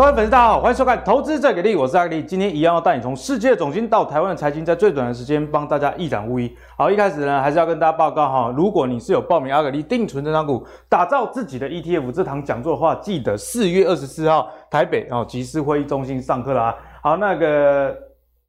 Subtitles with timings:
[0.00, 2.22] 各位粉丝，大家好，欢迎收看《投资最给力》，我是阿力。
[2.22, 6.56] 今天一样要带你从世界总经到台湾的财经，在最短的时间帮大家一览无遗。
[6.74, 16.74] 好，一开始呢，还是要跟大家报告哈，如果你是有报名阿格力定存成长股，打造自己的 ETF 这堂讲座的话，记得四月二十四号台北哦集思会议中心上课啦。
[17.02, 17.94] 好，那个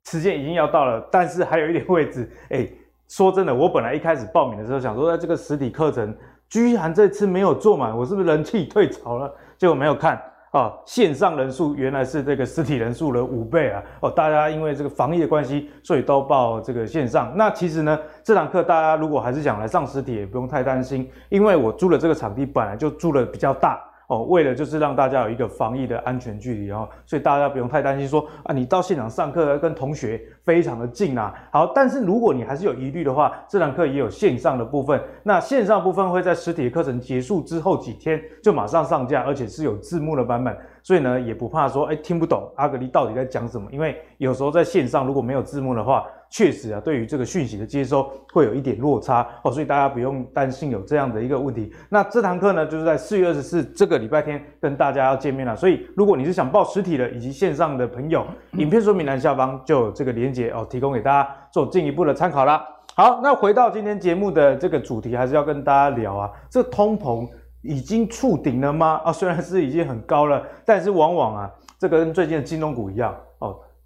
[0.06, 2.32] 时间已经要到了，但是还有一点位置。
[2.50, 2.66] 哎，
[3.10, 6.16] 说真的，我本来一开始报名的时候想说，在这个实体课程
[6.48, 9.30] 居然这次没有坐满，我是不是人气退潮了？
[9.58, 10.18] 结果没有看。
[10.52, 13.82] 啊，线上人数原来是这个实体人数的五倍啊！
[14.02, 17.32] 哦，大家因为这个防疫的关系，所以都报这个线上。
[17.38, 23.82] 那其实呢，这堂课大家如果还是想来上实体，也不用太担心，因为我租的这个场地，本来就租的比较大。
[24.12, 31.34] 哦，为了就是让大家有一个防疫的安全距离哦，所以大家不用太担心说啊，你到现场上课跟同学非常的近啊。
[31.50, 35.02] 好，但是如果你还是有疑虑的话，这堂课也有线上的部分。
[35.24, 40.54] 那线上部分会在实体课程结束之后几天就马上上架，而且是有字幕的版本。
[40.84, 51.72] 所以呢，也不怕说，哎，听不懂阿格力到底在讲什么，因为有时候在线上如果没有字幕的话，确实啊，对于这个讯息的接收会有一点落差哦，所以大家不用担心有这样的一个问题。
[51.90, 55.56] 那这堂课呢，就是在四月二十四这个礼拜天跟大家要见面了。
[55.56, 58.26] 所以如果你是想报实体的以及线上的朋友，
[58.58, 62.66] 影片说明栏下方就有这个连接哦，提供给大家做进一步的参考啦。
[62.96, 67.28] 好，那回到今天节目的这个主题，还是要跟大家聊啊，这通膨。
[67.64, 69.00] 已经触顶了吗？
[69.06, 73.18] 啊，虽然是已经很高了，但是往往啊，这个跟最近的金融股一样哦，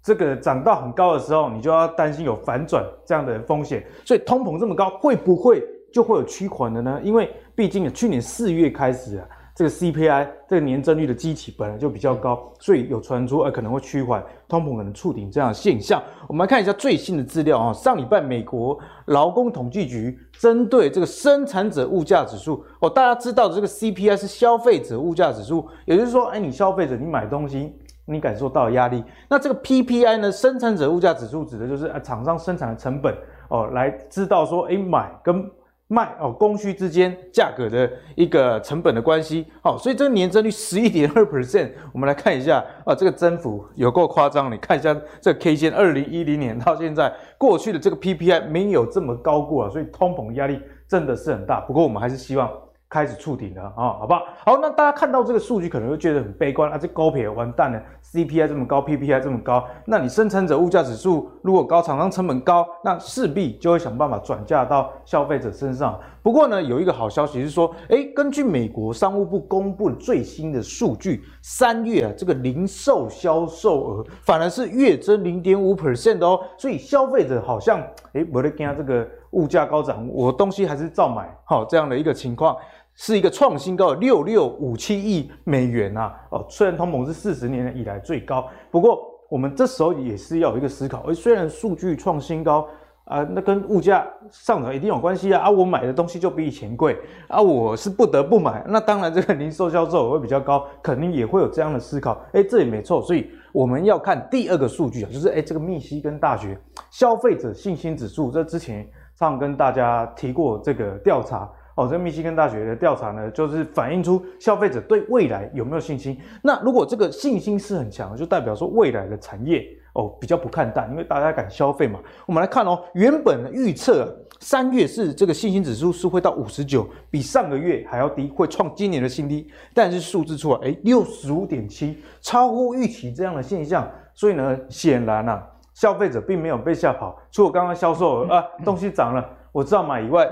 [0.06, 3.84] 这个涨到很高的时候，你就要担心有反转这样的风险。
[4.04, 5.60] 所以通膨这么高，会不会
[5.92, 7.00] 就会有趋缓的呢？
[7.02, 9.26] 因为毕竟去年四月开始啊。
[9.56, 16.02] 这个 CPI 这个年增率的基期本来就比较高，所以有传出呃可能会趋缓通膨可能触顶这样的现象。
[16.28, 27.72] 我们来看一下最新的资料啊，上礼拜美国劳工统计局针对这个生产者物价指数哦，大家知道的这个 CPI 是消费者物价指数，也就是说，哎，你消费者你买东西
[28.06, 33.12] 你感受到压力，那这个 PPI 呢，生产者物价指数指的就是呃厂商生产的成本
[33.48, 35.50] 哦，来知道说，哎，买跟
[35.88, 51.60] 卖哦，供需之间价格的一个成本的关系，好，所以这个年增率十一点二 percent，我们来看一下啊，这个增幅有够夸张，你看一下这个 K 线，二零一零年到现在过去的这个 PPI 没有这么高过啊，所以通膨压力真的是很大。
[51.60, 52.48] 不过我们还是希望。
[52.88, 54.22] 开始触顶了啊，好不好？
[54.44, 57.82] 好，那大家看到这个数据可能会觉得很悲观啊，这高撇完蛋了
[58.12, 65.98] ，CPI 这么高，PPI 这么高，那你生产者物价指数如果高，厂商成本高，那势必就会想办法转嫁到消费者身上。
[66.26, 77.80] 不过呢，有一个好消息是说，诶，根据美国商务部公布的最新的数据，三月啊，这个零售销售额反而是月增零点五 percent 的哦，所以消费者好像
[78.14, 82.56] 诶，没得惊这个物价高涨，我东西还是照买，好这样的一个情况。
[82.96, 88.98] 是一个创新高的六六五七亿美元呐、啊，哦，虽然通膨是四十年以来最高，不过
[89.30, 92.66] 我们这时候也是要有一个思考，诶，虽然数据创新高
[93.06, 106.58] 啊，那跟物价上涨一定有关系啊，啊，我买的东西就比以前贵啊，我是不得不买，那当然这个零售销售额会比较高，肯定也会有这样的思考，诶，这也没错，所以我们要看第二个数据啊，就是诶，这个密西根大学
[106.90, 108.84] 消费者信心指数，这之前
[109.14, 111.48] 上跟大家提过这个调查。
[111.76, 116.18] 哦，这密西根大学的调查呢，就是反映出消费者对未来有没有信心。
[116.42, 119.62] 那如果这个信心是很强，就代表说未来的产业
[119.96, 121.98] 哦比较不看淡，因为大家敢消费嘛。
[122.26, 129.50] 我们来看哦，原本预测三月是这个信心指数是会到五十九，比上个月还要低，会创今年的新低。
[129.74, 133.90] 但是数字出来，诶，六十五点七，超乎预期这样的现象。
[134.14, 135.44] 所以呢，显然啊，
[135.74, 137.18] 消费者并没有被吓跑。
[137.32, 140.28] 除了刚刚销售额啊，东西涨了，我知道买以外。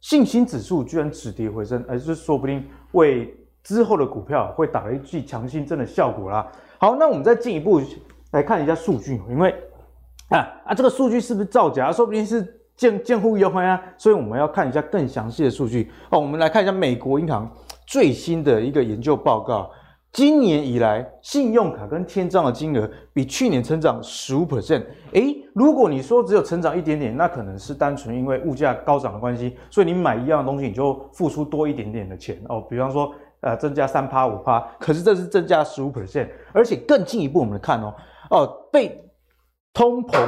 [0.00, 3.30] 信心指数居然止跌回升，而是说不定为
[3.62, 6.50] 之后的股票会打了一剂强心针的效果啦。
[6.78, 7.82] 好，那我们再进一步
[8.32, 9.54] 来看一下数据，因为
[10.28, 11.90] 啊啊这个数据是不是造假？
[11.90, 12.46] 说不定是
[12.76, 15.90] 见见户优惠啊，所以我们要看一下更详细的数据。
[16.10, 17.50] 哦，我们来看一下美国银行
[17.86, 19.70] 最新的一个研究报告。
[20.12, 24.82] 今年以来，信用卡跟签账的金额比去年成长十五 percent。
[25.12, 32.60] 诶，如果你说只有成长一点点，那可能是单纯因为物价高涨的关系，所以你买一样东西你就付出多一点点的钱哦。
[32.68, 37.94] 比方说，呃，增加三趴五趴，可是这是增加十五 percent，而且更进一步，我们来看哦，
[38.30, 39.00] 哦，被
[39.72, 40.18] 通膨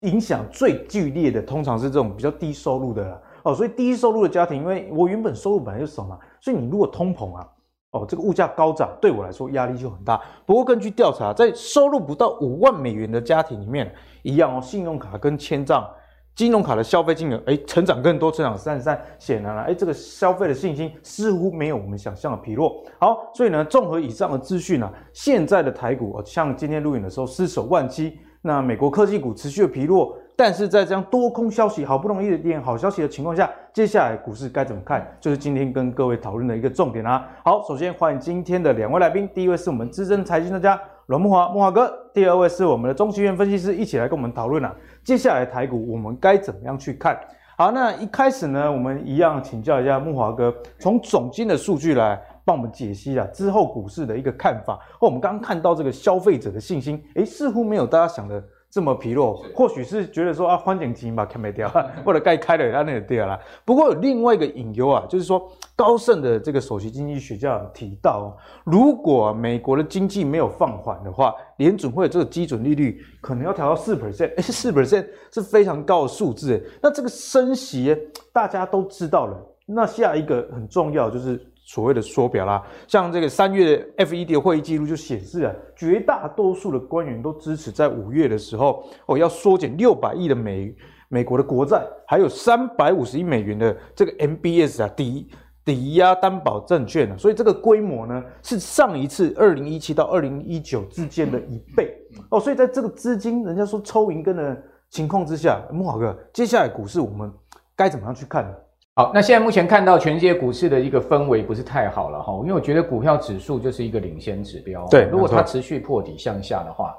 [0.00, 3.54] 影响最剧烈的，通常是这种比较低收入的啦哦。
[3.54, 7.46] 所以低收入的家庭，因为我原本收入本来就少嘛，所以你如果通膨啊。
[7.92, 10.20] 哦，这个物价高涨对我来说压力就很大。
[10.44, 13.90] 不过根据调查，在收入不到五万美元的家庭里面，
[14.22, 15.88] 一样哦，信用卡跟签账
[16.36, 22.84] 金融卡的消费金额，哎，成长更多，成长三十三，显然了，哎，这个消费的信心似乎没有我们想象的疲弱。
[23.00, 37.26] 好，所以呢，综合以上的资讯呢，现在的台股，像今天录影的时候失守万七，那美国科技股持续的疲弱，但是在这样多空消息好不容易的点好消息的情况下，接下来股市该怎么看，就是今天跟各位讨论的一个重点啊。
[37.42, 44.74] 好，首先欢迎今天的两位来宾，第一位是我们资深财经专家阮木华，木华哥；第二位是我们的中期院分析师，一起来跟我们讨论啊。
[45.04, 47.16] 接下来台股我们该怎么样去看？
[47.56, 54.80] 好，那一开始呢，我们一样请教一下木华哥，从总经的数据来帮我们解析啊，之后股市的一个看法。
[54.98, 58.42] 或我们刚刚看到这个消费者的信心，诶，似乎没有大家想的。
[58.70, 61.68] 这么疲弱，或许是觉得说啊，环境经嘛看没掉，
[62.04, 63.38] 或者该开的它那个掉了。
[63.64, 76.62] 不过有另外一个隐忧啊，就是说高盛的这个首席经济学家提到，如果美国的经济没有放缓的话，联准会这个基准利率可能要调到四 percent，哎，四 percent 是非常高的数字。
[76.82, 77.96] 那这个升息
[78.32, 81.40] 大家都知道了，那下一个很重要就是。
[81.68, 90.72] 所谓的缩表啦，像这个三月 FED 的会议记录就显示啊，绝大多数的官员都支持在五月的时候哦，要缩减六百亿的美
[91.08, 95.28] 美国的国债，还有三百五十亿美元的这个 MBS 啊抵
[95.64, 101.98] 抵押担保证券啊，所以这个规模呢是上一次二零一七到二零一九之间的一倍。
[102.30, 104.56] 哦，所以在这个资金人家说抽银根的
[104.88, 107.28] 情况之下，慕驊哥，接下来股市我们
[107.74, 108.54] 该怎么样去看呢？
[108.98, 114.86] 好，那现在目前看到全世界股市的一个氛围不是太好了哈，因为我觉得股票指数就是一个领先指标。
[114.90, 116.94] 对，如果它持续破底向下的话，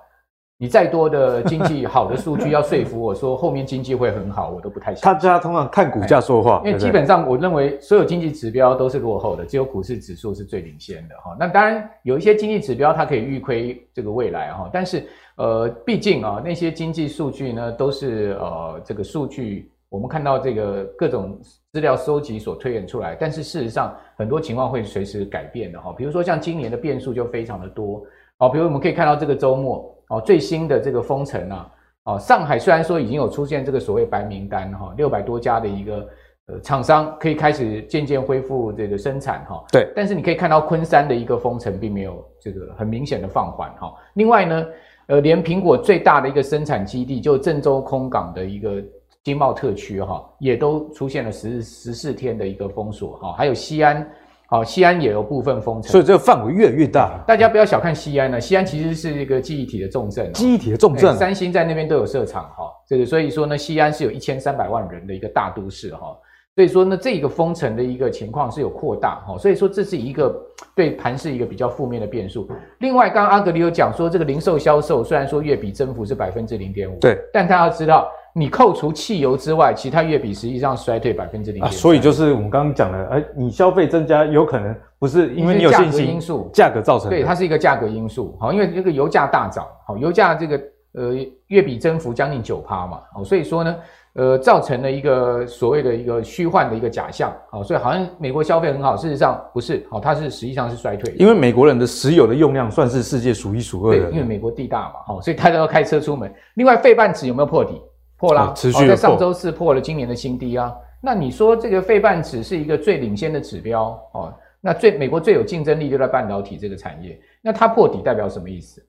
[0.59, 5.03] 你再多的经济好的数据要说服我说后面经济会很好，我都不太相信。
[5.11, 11.35] 大家通常看股价说话，因为基本上我认为所有经济指标都是落后的，只有股市指数是最领先的哈。
[11.39, 15.03] 那当然有一些经济指标它可以预亏这个未来哈，但是
[15.37, 19.71] 呃，毕竟啊那些经济数据呢都是呃这个数据。
[19.89, 21.39] 我们看到这个各种
[21.71, 25.93] 资料收集所推演出来，但是事实上很多情况会随时改变的哈。
[25.97, 28.03] 比如说像今年的变数就非常的多，
[28.39, 31.71] 哦，比如我们可以看到这个周末哦最新的这个封城啊，
[32.03, 36.09] 哦上海虽然说已经有出现这个所谓白名单哈，六百多家的一个
[36.47, 43.93] 呃厂商可以开始渐渐恢复这个生产哈，对，但是你可以看到昆山的一个封城并没有这个很明显的放缓哈。
[44.15, 44.65] 另外呢，
[45.07, 48.83] 呃连苹果最大的一个生产基地就郑州空港的一个。
[49.27, 54.09] 经贸特区哈也都出现了十十四天的一个封锁哈，还有西安，
[54.45, 57.21] 好西安也有部分封城，所以这个范围越来越大。
[57.27, 66.15] 大家不要小看西安呢，西安其实是一个记忆体的重镇，记忆体的重镇，三星在那边都有设厂哈，这个所以说呢，西安是有一千三百万人的一个大都市哈，
[66.55, 70.33] 所以说呢，这个封城的一个情况是有扩大哈，所以说这是一个
[70.73, 72.49] 对盘势一个比较负面的变数。
[72.79, 78.09] 另外，刚刚阿格里有讲说，这个零售销售虽然说月比增幅是百分之零点五，对，但大家要知道。
[78.37, 81.71] 你扣除汽油之外，其他月比实际上衰退百分之零点。
[81.71, 87.15] 所以就是我们刚刚讲的，哎，你消费增加有可能不是因为你有信心，因素，价格造成的。
[87.15, 88.37] 对，它是一个价格因素。
[88.39, 90.61] 好，因为这个油价大涨，好，油价这个
[90.93, 91.15] 呃
[91.47, 93.75] 月比增幅将近九趴嘛，好，所以说呢，
[94.13, 101.11] 呃，造成了一个所谓的一个虚幻的一个假象，好，所以好像美国消费很好，事实上不是，好，它是实际上是衰退。
[101.17, 104.03] 因为美国人的石油的用量算是世界数一数二的。
[104.03, 106.31] 对，因为美国地大嘛，好，所以大家都开车出门。
[106.53, 107.81] 另外，费半指有没有破底？
[108.17, 110.75] 破了，持续、哦、在上周四破了今年的新低啊。
[110.99, 114.33] 那你说这个费半指是一个最领先的指标哦？
[114.59, 117.17] 那最美国最有竞争力就在半导体这个产业。
[117.41, 118.81] 那它破底代表什么意思？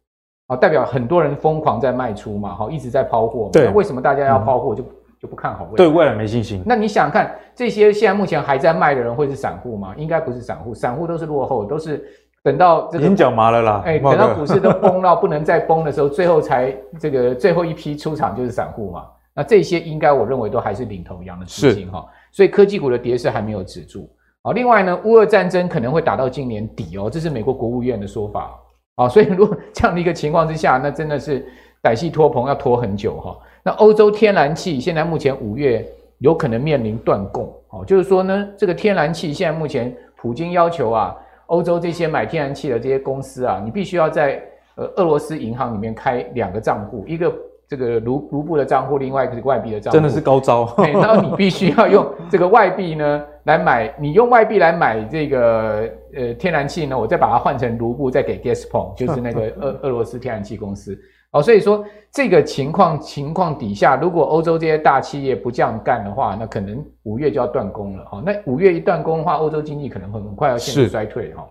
[0.47, 3.50] 啊、哦，代表很多人疯狂在卖出嘛，哈，一直在抛货。
[3.53, 4.87] 对，为什么大家要抛货就、嗯、
[5.21, 5.76] 就不看好未来？
[5.76, 6.62] 对未来没信心。
[6.64, 9.95] 那你想看这些现在目前还在卖的人会是散户吗？
[9.99, 12.03] 应该不是散户，散户都是落后，都是
[12.43, 13.83] 等到这个已经脚麻了啦。
[13.85, 19.05] 哎，等到股市都崩到不能再崩的时候，最后才这个最后一批出场就是散户嘛。
[19.38, 24.11] 那这些应该我认为都还是领头羊的资金哈，所以科技股的跌势还没有止住。
[24.42, 28.59] 好，另外呢，乌俄战争可能会打到今年底哦，这是美国国务院的说法
[28.97, 29.09] 啊。
[29.09, 31.47] 所以如果这样的一个情况之下，那真的是
[31.80, 33.38] 歹戏拖棚要拖很久哈。
[33.62, 35.87] 那欧洲天然气现在目前五月
[36.18, 41.16] 有可能面临断供哦，就是说呢，这个天然气现在目前普京要求啊，
[41.47, 44.42] 欧洲这些买天然气的这些公司啊，你必须要在
[44.75, 47.33] 呃俄罗斯银行里面开两个账户，一个。
[47.69, 50.65] 这个卢卢布的账户，另外一个是外币的账户，真的是高招。
[50.79, 60.99] 对，然后你必须要用这个外币呢来买，你用外币来买这个呃天然气呢，我再把它换成卢布，再给 Gazprom， 就是那个俄俄罗斯天然气公司。
[61.33, 68.05] 哦，所以说这个情况情况底下，如果欧洲这些大企业不这样干的话，那可能五月就要断供了。
[68.11, 71.35] 哦，那五月一断供的话，欧洲经济可能很很快要陷入衰退。
[71.35, 71.47] 哈，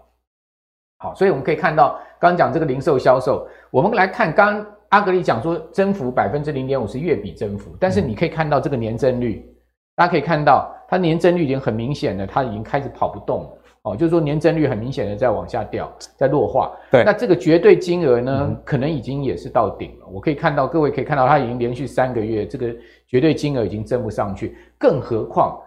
[0.98, 4.66] 好，所以我们可以看到，刚刚讲这个零售销售，我们来看刚。
[4.90, 9.56] 阿格里讲说增幅百分之零点五是月比增幅，但是你可以看到这个年增率，嗯、
[9.96, 13.50] 大家可以看到它年增率已经很明显的，它已经开始跑不动了。
[13.84, 16.72] 哦，就是说年增率很明显的在往下掉，在弱化。
[16.92, 20.08] 对，那这个绝对金额呢，嗯、可能已经也是到顶了。
[20.12, 22.76] 我可以看到，各位可以看到，它已经连续三个月这个
[23.08, 24.58] 绝对金额已经增不上去。
[24.78, 25.58] 更何况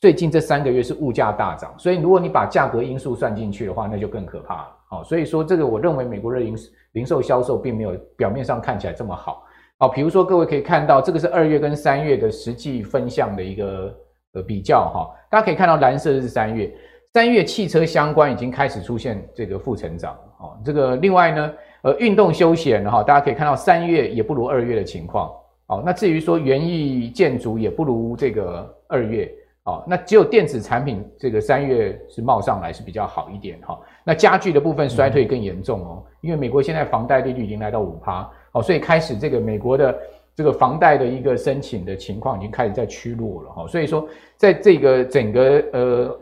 [0.00, 4.68] 最近这三个月是物价大涨，所以如果你把价格因素算进去的话，那就更可怕了。
[4.94, 6.56] 哦，所以说这个我认为美国的零
[6.92, 9.44] 零售销售并没有表面上看起来这么好。
[9.78, 13.92] 哦，比如说各位可以看到，这个是二月跟三月的实际分项的一个
[14.34, 16.72] 呃比较哈、大家可以看到蓝色是三月。
[17.12, 25.30] 三月汽车相关已经开始出现这个负成长哦，这个另外呢，呃，运动休闲哈，大家可以看到三月也不如二月的情况
[25.68, 25.82] 哦。
[25.86, 29.32] 那至于说园艺建筑也不如这个二月
[29.64, 33.78] 哦，那只有电子产品这个三月是冒上来是比较好一点哈。
[34.04, 39.98] 那家具的部分衰退更严重哦，因为美国现在房贷利率已经来到五趴哦，所以开始这个美国的
[40.34, 43.66] 这个房贷的一个申请的情况已经开始在趋弱了哈。
[43.66, 46.20] 所以说，在这个整个呃。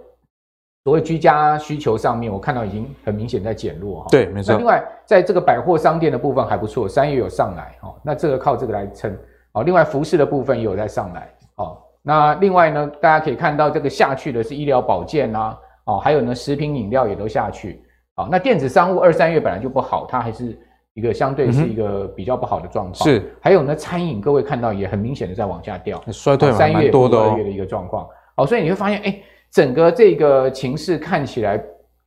[0.85, 4.07] 所谓居家需求上面，我看到已经很明显在减弱哈。
[4.11, 4.53] 对，没错。
[4.53, 7.95] 那另外，在这个百货商店的部分还不错，三月有上来哈。
[8.03, 9.17] 那这个靠这个来撑。
[9.53, 11.33] 好，另外服饰的部分也有在上来。
[11.55, 17.83] 好，那另外呢，大家可以看到这个下去的是医疗保健啊，哦，还有呢，食品饮料也都下去。
[18.15, 20.59] 好，那电子商务二三月本来就不好，它还是
[20.95, 22.95] 一个相对是一个比较不好的状况。
[22.95, 23.35] 是。
[23.41, 28.07] 还有呢，餐饮各位看到也很明显的在往下掉，衰退三月多的月的一个状况。
[28.37, 29.23] 哦，所以你会发现，哎。
[29.53, 31.63] 整个这个情势看起来，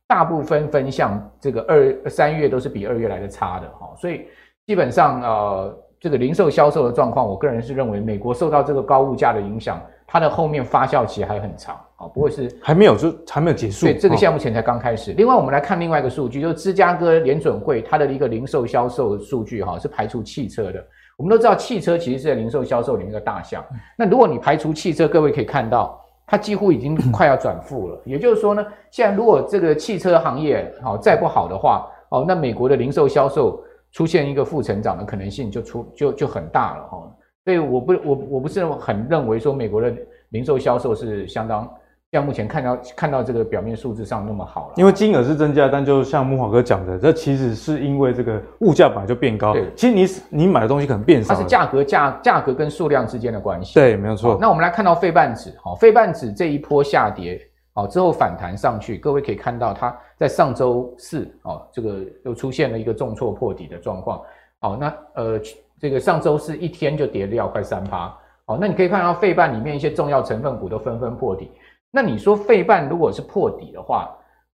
[0.08, 4.26] 大部分分项这个二三月都是比二月来的差的哈，所以
[4.66, 15.12] 基本上呃，这个零售销售的状况，我个人是认为美国受到这个高物价的影响，它的后面发酵期还很长啊，不会是还没有就还没有结束，对，这个项目前才刚开始。
[15.12, 20.84] 另外，我们来看另外一个数据，就是芝加哥联准会它的一个零售销售数据哈，是排除汽车的。
[21.16, 23.64] 我们都知道汽车其实是在零售销售里面的大项，
[23.96, 26.00] 那如果你排除汽车，各位可以看到。
[26.28, 33.62] 它几乎已经 快要转负了，也就是说呢，现在如果这个汽车行业好再不好的话，哦，那美国的零售销售
[33.92, 36.98] 出现一个负成长的可能性就出就就很大了哈。
[37.44, 39.94] 所以我不我我不是很认为说美国的
[40.30, 41.72] 零售销售是相当。
[42.16, 49.52] 像目前看到看到这个表面数字上那么好了，因为金额是增加，但就像木华哥讲的，这其实是因为这个物价本来就变高。
[49.52, 51.34] 对，其实你你买的东西可能变少。
[51.34, 53.74] 它是价格价价格跟数量之间的关系。
[53.74, 54.38] 对，没有错。
[54.40, 57.38] 那我们来看到费半指，好，费半指这一波下跌，
[57.74, 64.22] 好之后反弹上去，各位可以看到它在上周四，哦，这个又出现了一个重挫破底的状况。
[64.60, 65.38] 好，那呃，
[65.78, 68.16] 这个上周四一天就跌掉快三趴。
[68.46, 71.50] 好，那你可以看到费半里面一些重要成分股都纷纷破底。
[71.90, 74.10] 那你说费半如果是破底的话，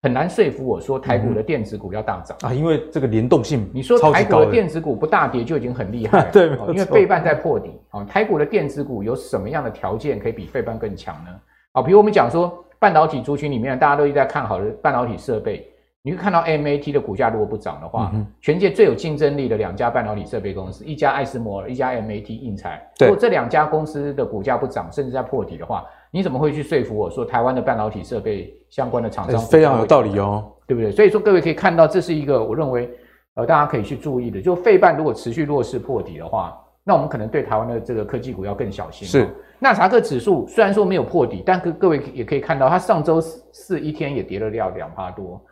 [0.02, 3.68] 很难说服我说台股的电子股要大涨、嗯、啊，因为这个联动性。
[3.75, 8.04] 你说台股的电子股不大跌就已经很厉害了， 对，因为费半在破底啊。
[8.04, 11.30] 台股的电子股有什么样的条件可以比费半更强呢？
[11.73, 15.68] 啊，比如我们讲说半导体族群里面，大家都一直在看好的半导体设备。
[16.02, 22.80] 你会看到 MAT 的股价如果不涨的话，嗯、全界最有竞争力的两家半导体设备公司，一家爱斯摩尔，一家 MAT 印材。
[23.00, 30.90] 如果这两家公司的股价不涨，甚至在破底的话，你怎么会去说服我说台湾的半导体设备相关的厂商非常有道理哦，对不对？
[30.90, 32.90] 所以说各位可以看到，这是一个我认为
[33.34, 39.06] 呃大家可以去注意的，就费半如果持续弱势破底的话，那我们可能对台湾的这个科技股要更小心。
[39.06, 45.44] 是，纳查克指数虽然说没有破底，但各各位也可以看到，它上周四一天也跌了掉两趴多。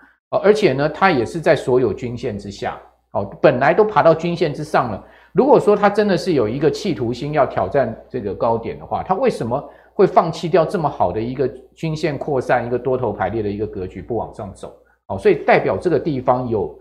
[0.43, 2.77] 而且呢，它也是在所有均线之下，
[3.13, 5.05] 哦，本来都爬到均线之上了。
[5.33, 7.33] 如果说它真的是有一个企图心。
[7.33, 9.63] 要挑战这个高点的话，它为什么
[9.95, 14.77] 会放弃掉这么好的一个均线扩散、一个多头排列的一个格局，不往上走？
[15.07, 16.79] 哦，所以代表这个地方有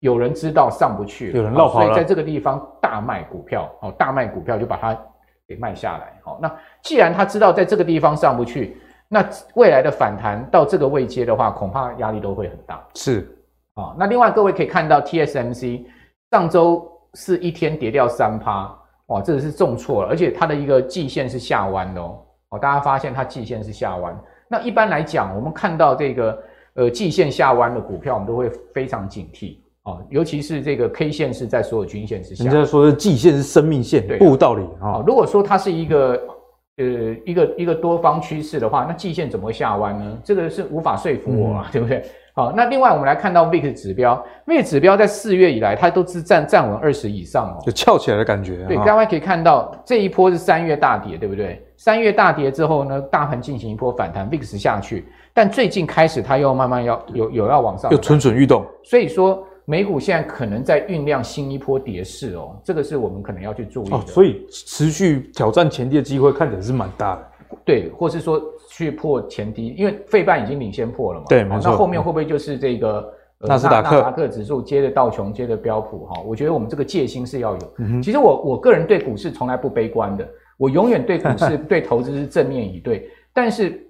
[0.00, 4.96] 有人知道上不去，有人落跑了，所以在这个地方大卖股票，哦，大卖股票就把它
[5.48, 6.18] 给卖下来。
[6.22, 8.76] 好，那既然他知道在这个地方上不去。
[9.06, 9.24] 那
[9.54, 12.82] 未来的反弹到这个位阶的话，恐怕压力都会很大。
[12.94, 13.20] 是
[13.74, 15.84] 啊、哦，那另外各位可以看到，TSMC
[16.32, 22.18] 上周是一天跌掉三趴，哇，这个是重挫了，而且它的一个季线是下弯的哦。
[22.54, 24.18] 哦，大家发现它季线是下弯。
[24.48, 26.38] 那一般来讲，我们看到这个
[26.74, 32.44] 呃季线下弯的股票，我们都会非常警惕哦，尤其是这个 K 线是在所有均线之下。
[32.44, 35.04] 人家说的季线是生命线，对、啊，不无道理啊、哦。
[35.06, 36.20] 如果说它是一个。
[36.76, 36.84] 呃，
[37.24, 40.18] 一个一个多方趋势的话，那季线怎么会下弯呢？
[40.24, 42.04] 这个是无法说服我啊，嗯、对不对？
[42.36, 48.64] 好，那另外我们来看到 VIX 指标，VIX 指标在四月以来，它都是站站稳二十以上哦，就翘起来的感觉。
[48.66, 51.64] 对，大家可以看到这一波是三月大跌，对不对？
[51.76, 58.66] 三月大跌之后呢，大盘进行一波反弹，VIX 下去，但最近开始它又慢慢要有有要往上，又蠢蠢欲动。
[58.82, 63.96] 所以说，美股现在可能在酝酿新一波跌势哦，这个是我们可能要去注意的。
[63.96, 67.26] 哦，所以持续挑战前跌的机会看起来是蛮大的。
[67.64, 71.26] 对，或是说去破前低，因为费半已经领先破了嘛。
[71.28, 71.70] 对，没错。
[71.70, 73.12] 那后面会不会就是这个？
[73.46, 77.74] 纳斯达克、纳斯达克指数接着道琼，接着标普哈，我觉得我们这个戒心是要有。
[77.78, 83.06] 嗯、其实我我个人对股市从来不悲观的，我永远对股市 对投资是正面以对。
[83.34, 83.86] 但是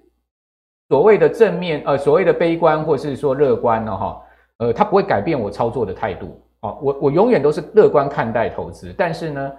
[0.89, 4.21] 所谓的正面呃，所谓的悲观或是说乐观呢哈，
[4.57, 6.75] 呃，它不会改变我操作的态度啊。
[6.81, 9.51] 我我永远都是乐观看待投资，但是呢，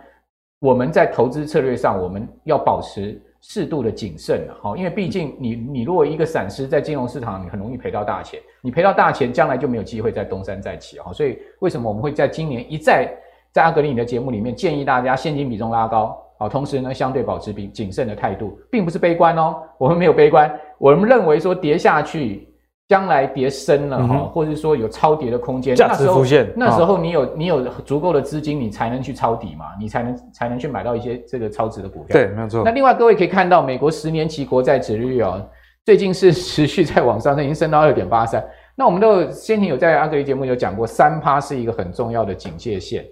[0.61, 3.19] 我们在投资策略上我们要保持。
[3.49, 13.09] 适度的谨慎了，哈，因为毕竟你你如果一个散失在金融市场，你很容易赔到大钱，你赔到大钱，将来就没有机会再东山再起，哈，所以为什么我们会在今年一再
[13.53, 22.49] 在阿格里你的节目里面建议大家现金比重拉高，啊，同时呢相对保持比谨慎的态度，并不是悲观哦，我们没有悲观，我们认为说跌下去。
[22.89, 26.47] 将来跌深了哈，嗯、或者说有超跌的空间，价值浮现。
[26.55, 32.13] 那时候你有、哦、你有足够的资金，你才能去抄底嘛，你才能才能去买到一些这个超值的股票。
[32.13, 32.63] 对，没有错。
[32.65, 35.45] 那另外各位可以看到，美国十年期国债殖率哦，
[35.85, 38.45] 最近是持续在往上，它已经升到二点八三。
[38.77, 43.05] 那我们都先前有在阿格里节目有讲过，三趴是一个很重要的警戒线。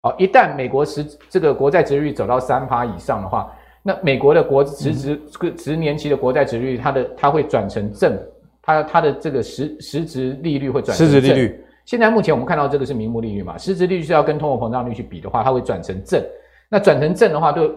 [0.00, 8.18] 好，一旦美国十这个国债殖率走到三趴以上的话，那美国的国十值这个十年期的国债殖率，它的它会转成正。
[8.68, 11.64] 它它的这个实实质利率会转实质利率。
[11.86, 16.22] 现在目前我们看到这个是名目利率嘛，实质利率是要跟通货膨胀率去比的话，它会转成正。
[16.68, 17.70] 那转成正的话，对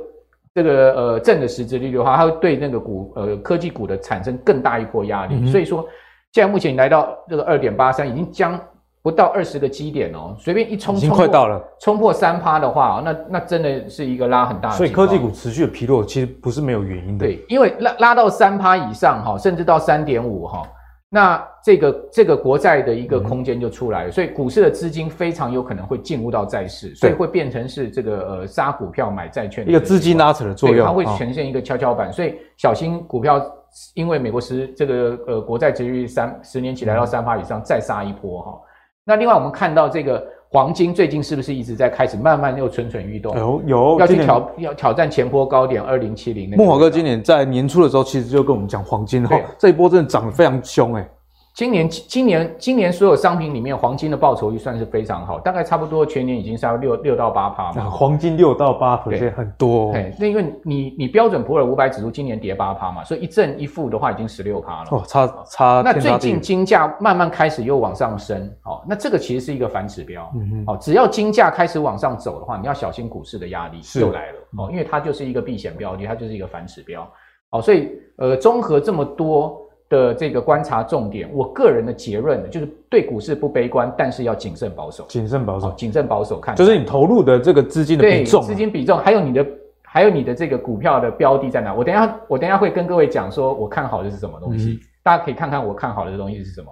[0.54, 5.36] 这个呃正的实质利率的话，它会对那个股呃科技股的产生更大一波压力。
[5.40, 5.88] 嗯、所以说，
[6.34, 8.60] 现在目前来到这个二点八三，已经将
[9.02, 14.76] 不到二十个基点哦，随便一冲，已经快到了，冲破三趴的话，那那真的是一个拉很大的。
[14.76, 17.26] 所以科技股持续的疲弱，其实不是没有原因的。
[17.26, 20.64] 对，因为拉拉到三趴以上哈，甚至到三点五哈。
[21.14, 33.46] 那这个这个国债的一个空间就出来了，嗯、所以股市的资金非常有可能会进入到债市，所以会变成是这个呃杀股票买债券的一个资金拉扯的作用，它会呈现一个跷跷板，哦、所以小心股票，
[33.94, 38.62] 因为美国十这个呃国债殖利率三十年期来到三趴以上，嗯、再杀一波哈。
[39.04, 40.26] 那另外我们看到这个。
[40.54, 43.34] 黄金最近是不是一直在开始慢慢又蠢蠢欲动？
[43.38, 46.50] 有有要去挑要挑战前波高点二零七零。
[46.58, 51.10] 木华哥今年在年初的时候，其实就跟我们讲黄金哈，对这一波真的涨得非常凶哎、欸。
[51.54, 57.90] 今年今年今年所有商品里面，黄金的报酬率算是非常好，大概差不多全年已经是要六六到八趴嘛。
[57.90, 59.92] 黄金六到八趴，对很多、哦。
[59.92, 64.88] 对，那因为你你标准普尔五百指数今年跌八趴嘛，所以一正一负的话已经十六趴了。
[64.92, 65.82] 哦，差差。
[65.84, 70.32] 那最近金价慢慢开始又往上升，哦，那这个其实是一个反指标。
[70.36, 70.64] 嗯哼。
[70.68, 74.40] 哦，只要金价开始往上走的话，你要小心股市的压力又来了。
[74.58, 77.06] 哦，因为它就是一个避险标的，它就是一个反指标。
[77.50, 79.68] 哦，所以呃，综合这么多。
[79.92, 85.04] 的这个观察重点，我个人的结论呢，就是对股市不悲观，但是要谨慎保守。
[85.10, 89.46] 谨慎保守，谨慎保守看，就是你投入的这个资金的比重，资金比重，还有你的，
[89.84, 91.74] 还有你的这个股票的标的在哪？
[91.74, 96.68] 我等一下，我等一下会跟各位讲说，我看好的是什么东西，嗯、大家可以看看我看好的东西是什么。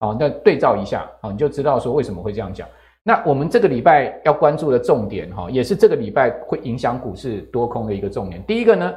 [0.00, 2.66] 好，那对照一下，好，你就知道说为什么会这样讲。
[3.04, 8.42] 那我们这个礼拜要关注的重点，哈，也是这个礼拜会影响股市多空的一个重点。
[8.42, 8.92] 第一个呢。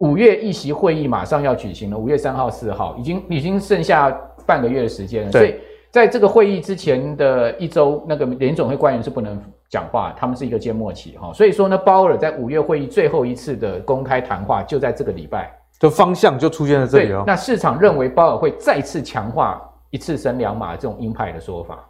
[0.00, 4.10] 五月议席会议马上要举行了，五月三号、四号已经已经剩下
[4.46, 5.32] 半个月的时间了。
[5.32, 5.54] 所以
[5.90, 11.30] 在这个会议之前的一周，那个联总会官员是不能讲话，他们是一个缄默期哈。
[11.34, 17.22] 所以说呢，鲍尔在五月会议最后一次的公开谈话就在这个礼拜，就方向就出现在这里哦。
[17.26, 19.60] 那市场认为鲍尔会再次强化
[19.90, 21.86] 一次升两码这种鹰派的说法。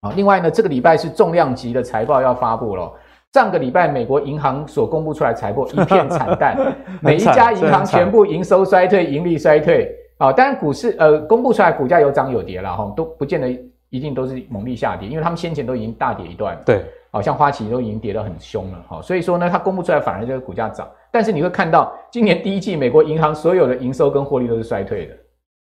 [0.00, 2.92] 啊，另外呢，这个礼拜是重量级的财报要发布了。
[3.36, 6.56] 上个礼拜，美国银行所公布出来财报 一片惨淡，
[7.02, 10.32] 每一家银行全部营收衰退、盈利衰退啊。
[10.32, 13.46] 当然，股市呃公布出来股价有涨有跌了哈，都不见得
[13.90, 16.58] 一定都是猛力下跌，因为他们先前都已经大跌一段。
[16.64, 25.14] 对，好像花旗都已经跌得很凶了哈，所以说呢，它公布出来反而这个股价涨，但是你会看到今年第一季美国银行所有的营收跟获利都是衰退的。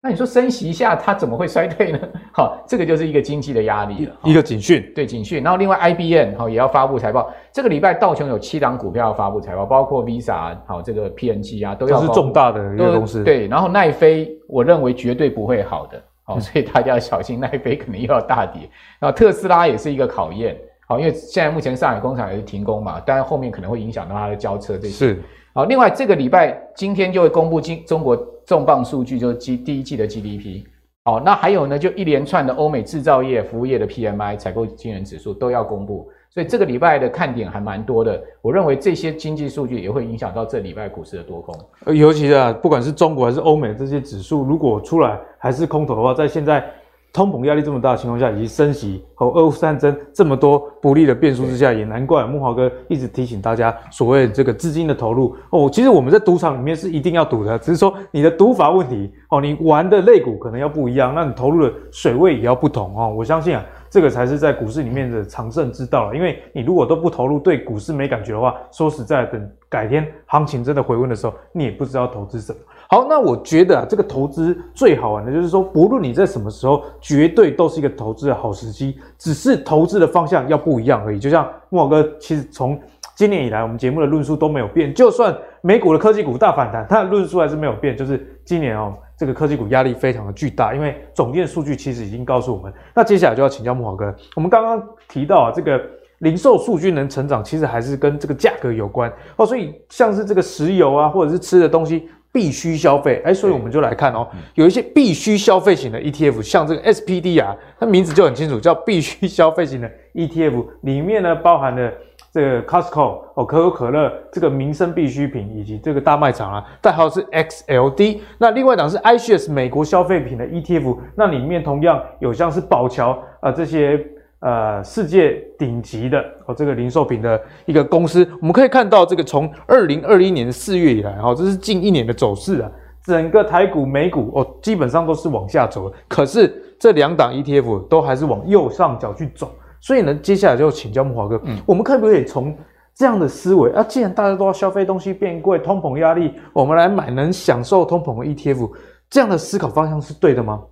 [0.03, 1.99] 那你说升息一下，它怎么会衰退呢？
[2.32, 5.42] 好，这个就是一个经济的压力了，一个警讯，对警讯。
[5.42, 7.30] 然后另外，IBM 好也要发布财报。
[7.52, 12.00] 这个礼拜道琼有七档股票要发布财报，包括 Visa 好这个 PNG 啊，都要。
[12.00, 13.24] 都是重大的一个公司。
[13.24, 18.62] 对，然后奈飞，我认为绝对不会好的，好，所以大家要小心奈飞可能又要大跌。
[18.98, 24.90] 然后特斯拉也是一个考验，好，因为现在目前上海工厂也是停工嘛，当然后面可能会影响到它的交车这些。
[24.90, 25.22] 是。
[25.52, 28.16] 好，另外这个礼拜今天就会公布今中国
[28.46, 30.64] 重磅数据，就是 G 第一季的 GDP。
[31.02, 38.22] 好，那还有呢，就一连串的欧美制造业、服务业的 PMI 采购经理指数都要公布，所以这个礼拜的看点还蛮多的。
[38.42, 41.58] 我认为这些经济数据也会影响到这礼拜股市的多空。
[41.94, 46.70] 尤其啊，不管是中国还是欧美这些指数，如果出来还是空头的话，在现在
[47.12, 63.12] 通膨压力这么大的情况下，以及升息和俄乌战争这么多不利的变数之下，也难怪木华哥一直提醒大家，所谓这个资金的投入哦，其实我们在赌场里面是一定要赌的，只是说你的赌法问题哦，你玩的类股可能要不一样，那你投入的水位也要不同哦。
[63.12, 72.59] 我相信啊，这个才是在股市里面的常胜之道了，因为你如果都不投入，对股市没感觉的话，说实在，等改天行情真的回温的时候，你也不知道投资什么。
[72.92, 81.18] 好，那我觉得啊，这个投资最好玩的就是说，不论你在什么时候，绝对都是一个投资的好时机，只是投资的方向要不一样而已。
[81.20, 82.76] 就像慕驊哥，其实从
[83.14, 92.72] 今年以来，我们节目的论述都没有变，就算美股的科技股大反弹，它的论述还是没有变，就是今年哦，这个科技股压力非常的巨大，因为总店数据其实已经告诉我们。
[92.92, 95.81] 那接下来就要请教慕驊哥，我们刚刚提到啊，这个
[96.18, 102.09] 零售数据能成长，其实还是跟这个价格有关哦，所以像是这个石油啊，或者是吃的东西。
[102.32, 111.92] 必须消费，哎，所以我们就来看哦，有一些必须消费型的 ETF，像这个 SPD 啊，它名字就很清楚，叫 必须消费型的 ETF，里面呢包含了
[112.32, 118.20] 这个 Costco 哦，可口可乐这个民生必需品，以及这个大卖场啊，代号是 XLD。
[118.38, 124.00] 那另外一档是 iShares 美国消费品的 ETF，那里面同样有像是宝侨啊这些。
[124.40, 132.70] 呃，世界顶级的哦，这个零售品的一个公司，我们可以看到这个从二零二一年四月以来，哈，这是近一年的走势啊。
[133.05, 139.50] 整个台股、美股哦，基本上都是往下走的，可是这两档 ETF 都还是往右上角去走。
[139.81, 142.57] 所以呢，接下来就请教木华哥，嗯，我们可不可以从
[142.94, 148.70] 这样的思维啊，既然大家都要消费，东西变贵，通膨压力，我们来买能享受通膨的 ETF，
[149.09, 150.62] 这样的思考方向是对的吗？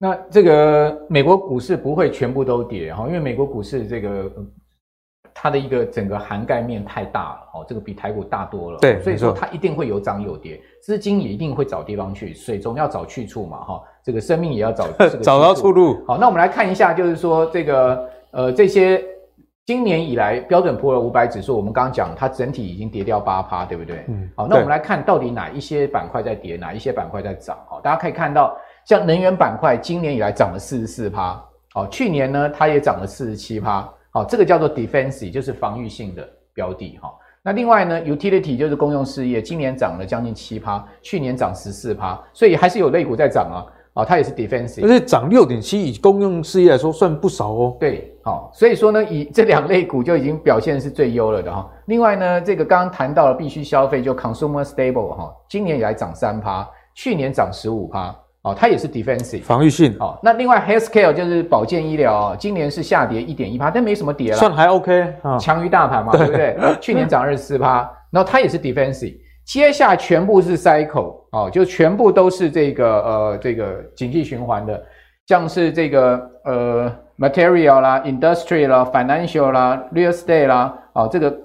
[0.00, 4.30] 那这个美国股市不会全部都跌哈，因为美国股市这个
[5.34, 16.00] 它的一个整个涵盖面太大了哦，这个比台股大多了，对，所以说它一定会有涨有跌，资金也一定会找地方去，水总要找去处嘛哈，这个生命也要找 这个找到出路。
[16.06, 19.04] 好，那我们来看一下，就是说这个呃这些
[19.66, 24.04] 今年以来标准普尔五百指数，我们刚刚讲它整体已经跌掉八趴，对不对？
[24.06, 27.82] 嗯，好，那我们来看到底哪一些板块在跌，哪一些板块在涨啊？
[27.82, 28.56] 大家可以看到。
[28.88, 31.38] 像能源板块，今年以来涨了四十四趴，
[31.74, 37.12] 哦，去年呢，它也涨了四十七趴，好，这个叫做 defensive，就是防御性的标的，哈。
[37.42, 47.76] 那另外呢，utility 就是公用事业，今年涨了将近七趴，去年涨十四趴，所以还是有类股在涨啊，啊，它也是 defensive，而且涨六点七，以公用事业来说算不少哦。
[47.78, 51.70] 对，好，所以说呢，以这两类股就已经表现是最优了的哈。
[51.84, 58.16] 另外呢，这个刚刚谈到了必须消费，就 consumer stable 哈，今年以来涨三趴，去年涨十五趴。
[58.42, 59.96] 哦，它也是 defensive 防御性。
[59.98, 66.56] 哦，那另外 healthcare 就是保健医疗，今年是下跌一点一趴，但没什么跌了，算还 OK，强于大盘嘛，对不对？
[66.80, 67.78] 去年涨二十四趴，
[68.10, 69.16] 然后它也是 defensive。
[69.44, 74.80] 接下来全部是 cycle，哦，就全部都是这个呃这个经济循环的，
[75.26, 81.36] 像是这个呃 material 啦，industry 啦，financial 啦，real estate 啦，哦这个。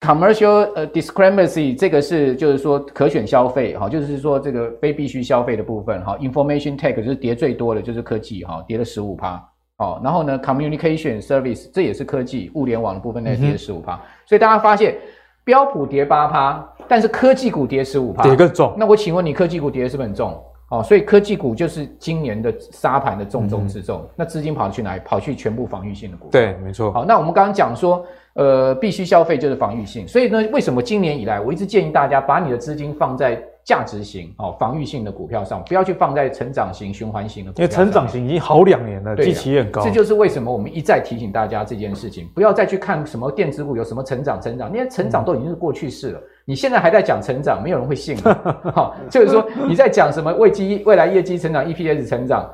[0.00, 6.16] Commercial 呃 discrepancy 这个是就是说可选消费哈，就是说这个非必须消费的部分哈。
[6.18, 10.00] Information tech 就是跌最多的就是科技哈，跌了十五趴哦。
[10.02, 13.94] 然后呢，Communication service 这也是科技物联网的部分，那跌了十五趴。
[13.96, 14.96] 嗯、所以大家发现
[15.44, 18.74] 标普跌八趴，但是科技股跌十五趴，跌更重。
[18.78, 20.42] 那我请问你，科技股跌的是不是很重？
[20.70, 24.00] 哦，所以科技股就是今年的沙盘的重中之重。
[24.00, 25.02] 嗯、那资金跑去哪里？
[25.04, 26.90] 跑去全部防御性的股对，没错。
[26.90, 28.02] 好，那我们刚刚讲说。
[28.34, 37.64] 呃，必须消费就是防御性，所以呢，为什么今年以来我一直建议大家把你的资金放在价值型、哦防御性的股票上，不要去放在成长型、循环型的股票。
[37.64, 39.82] 因为成长型已经好两年了，基期也很高。
[39.82, 46.18] 这就是为什么我们一再提醒大家这件事情，不要再去看什么电子股有什么成长、成长，那些成长都已经是过去式了。
[46.20, 48.16] 嗯、你现在还在讲成长，没有人会信。
[48.72, 52.48] 好，就是说你在讲什么未基未来业绩成长、EPS 成长。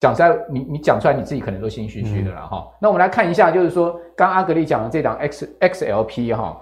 [0.00, 2.58] 讲出来，你你讲出来，你自己可能都心虚虚的了哈。
[2.58, 6.60] 嗯、那我们来看一下，就是说，刚阿格力讲的这档 X XLP 哈，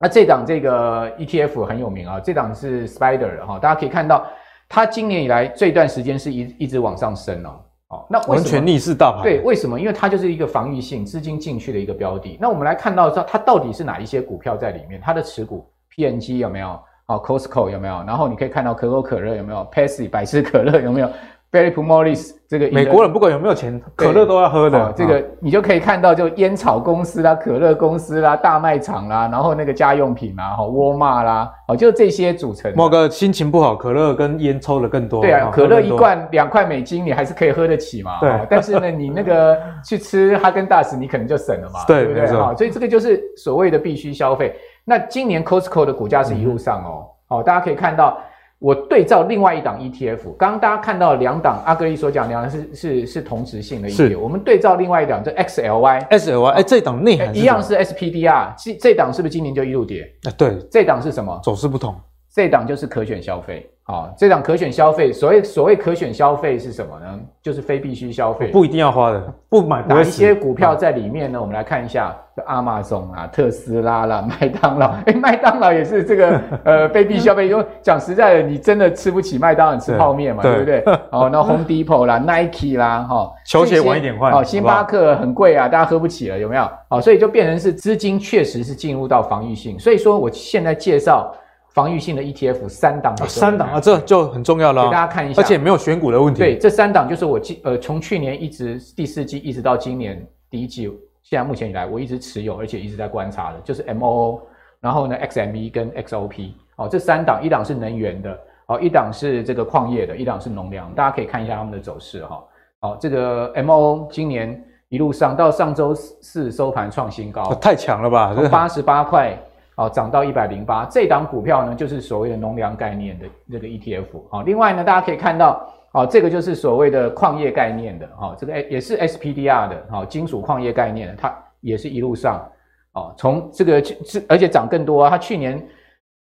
[0.00, 4.26] 那这档这个 ETF 很有名啊，这档是 Spider 哈，大家可以看到，
[4.68, 7.60] 它今年以来这段时间是一一直往上升哦。
[7.88, 9.22] 哦，那完全逆势大盘。
[9.22, 9.78] 对，为什么？
[9.78, 12.38] 因为它就是一个防御性资金进去的一个标的。
[12.40, 14.98] 那我们来看到它它到底是哪一些股票在里面？
[14.98, 16.80] 它的持股 PNG 有没有？
[17.06, 18.02] 哦，Costco 有没有？
[18.06, 21.10] 然后你可以看到可口可乐有没有？Pepsi 百事可乐有没有
[21.52, 24.92] ？Philip Morris 这个美国人不管有没有钱，可乐都要喝的。
[24.96, 32.72] 这个你就可以看到，就烟草公司啦、可乐公司啦、大卖场啦，然后那个家用品啦、哈沃尔玛啦，哦，就这些组成。
[32.74, 35.20] 莫哥心情不好，可乐跟烟抽的更多。
[35.20, 38.18] 对啊，可乐一罐两块美金，你还是可以喝得起嘛。
[38.20, 38.30] 对。
[38.48, 41.84] 但是呢，你那个 去吃哈根达斯，你可能就省了嘛。
[41.86, 42.26] 对，对不对？
[42.34, 44.54] 哈，所以这个就是所谓的必须消费。
[44.86, 48.18] 那今年 Costco 的股价是一路上哦，好，大家可以看到。
[48.62, 60.08] 我对照另外一档 ETF，刚刚大家看到两档，阿格力所讲两档是是是同质性的 ETF，我们对照另外一档，这 XLY，XLY，哎，这档内涵一样是 SPDR，这这档是不是今年就一路跌？
[60.22, 61.40] 啊，对，这档是什么？
[61.42, 61.92] 走势不同。
[62.32, 67.18] 这档就是可选消费，好，这档可选消费，所谓所谓可选消费是什么呢？
[67.42, 71.40] 就是非必须消费，不一定要花的，不买哪一些股票在里面呢？
[71.40, 72.16] 我们来看一下，
[72.46, 80.84] 阿马总啊、特斯拉啦、 麦当劳，哎，麦当劳也是这个 呃非必需消费，因为讲实在的，你真的吃不起麦当劳吃泡面嘛，对不对？
[81.10, 86.70] 哦，那 Home Depot 啦、Nike 啦，哈，球鞋晚一点换，哦，星巴克很贵啊，大家喝不起了，有没有？
[86.88, 91.34] 好，所以就变成是资金确实是进入到防御性，所以说我现在介绍。
[91.72, 94.84] 防御性的 ETF 三档，三档啊，这就很重要了。
[94.84, 96.40] 给大家看一下，而且没有选股的问题。
[96.40, 100.84] 对，这三档就是我呃，从去年一直第四季一直到今年第一季，
[101.22, 104.40] 现在目前以来我一直持有，而且一直在观察的，就是 MOO，
[104.80, 112.44] 然后呢 XME 跟 XOP，哦，这三档，一档是能源的，哦，一档是这个矿业的，一档是农粮，大家可以看一下他们的走势哈。
[112.80, 118.36] 好，这个 MOO 今年一路上到上周四收盘创新高，太强了吧？
[118.50, 119.38] 八十八块。
[119.82, 124.04] 好，涨到一百零八，这档股票呢，就是所谓的农粮概念的这个 ETF。
[124.30, 132.48] 好，另外呢，大家可以看到，好，这个就是所谓的矿业概念的，好，这个也是 SPDR 的，好，金属矿业概念的，它也是一路上，
[132.92, 133.82] 哦，从这个
[134.28, 135.60] 而且涨更多啊，它去年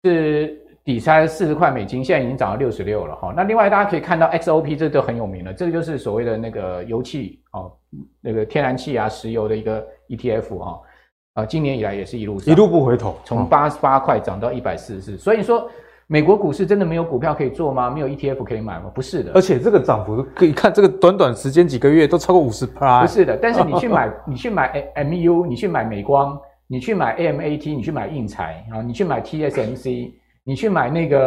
[0.05, 3.33] 是底差四十块美金，现在已经涨到六十六了，哈。
[3.35, 7.69] 那另外大家可以看到 XOP 这都很有名了，这个就是所谓的那个油气，哦，
[8.21, 10.79] 那个天然气啊、石油的一个 ETF，哈。
[11.39, 15.17] 啊，今年以来也是一路一路不回头，从八十八块涨到一百四十四。
[15.17, 15.69] 所以说，
[16.07, 17.89] 美国股市真的没有股票可以做吗？
[17.89, 18.91] 没有 ETF 可以买吗？
[18.93, 19.31] 不是的。
[19.33, 23.01] 而且这个涨幅可以看，这个短短时间几个月都超过五十%。
[23.01, 30.11] 不是的，但是你去买，你去买 MU，你去买美光，你去买 AMAT，你去买印材啊，你去买 TSMC。
[30.49, 31.19] 你去买那个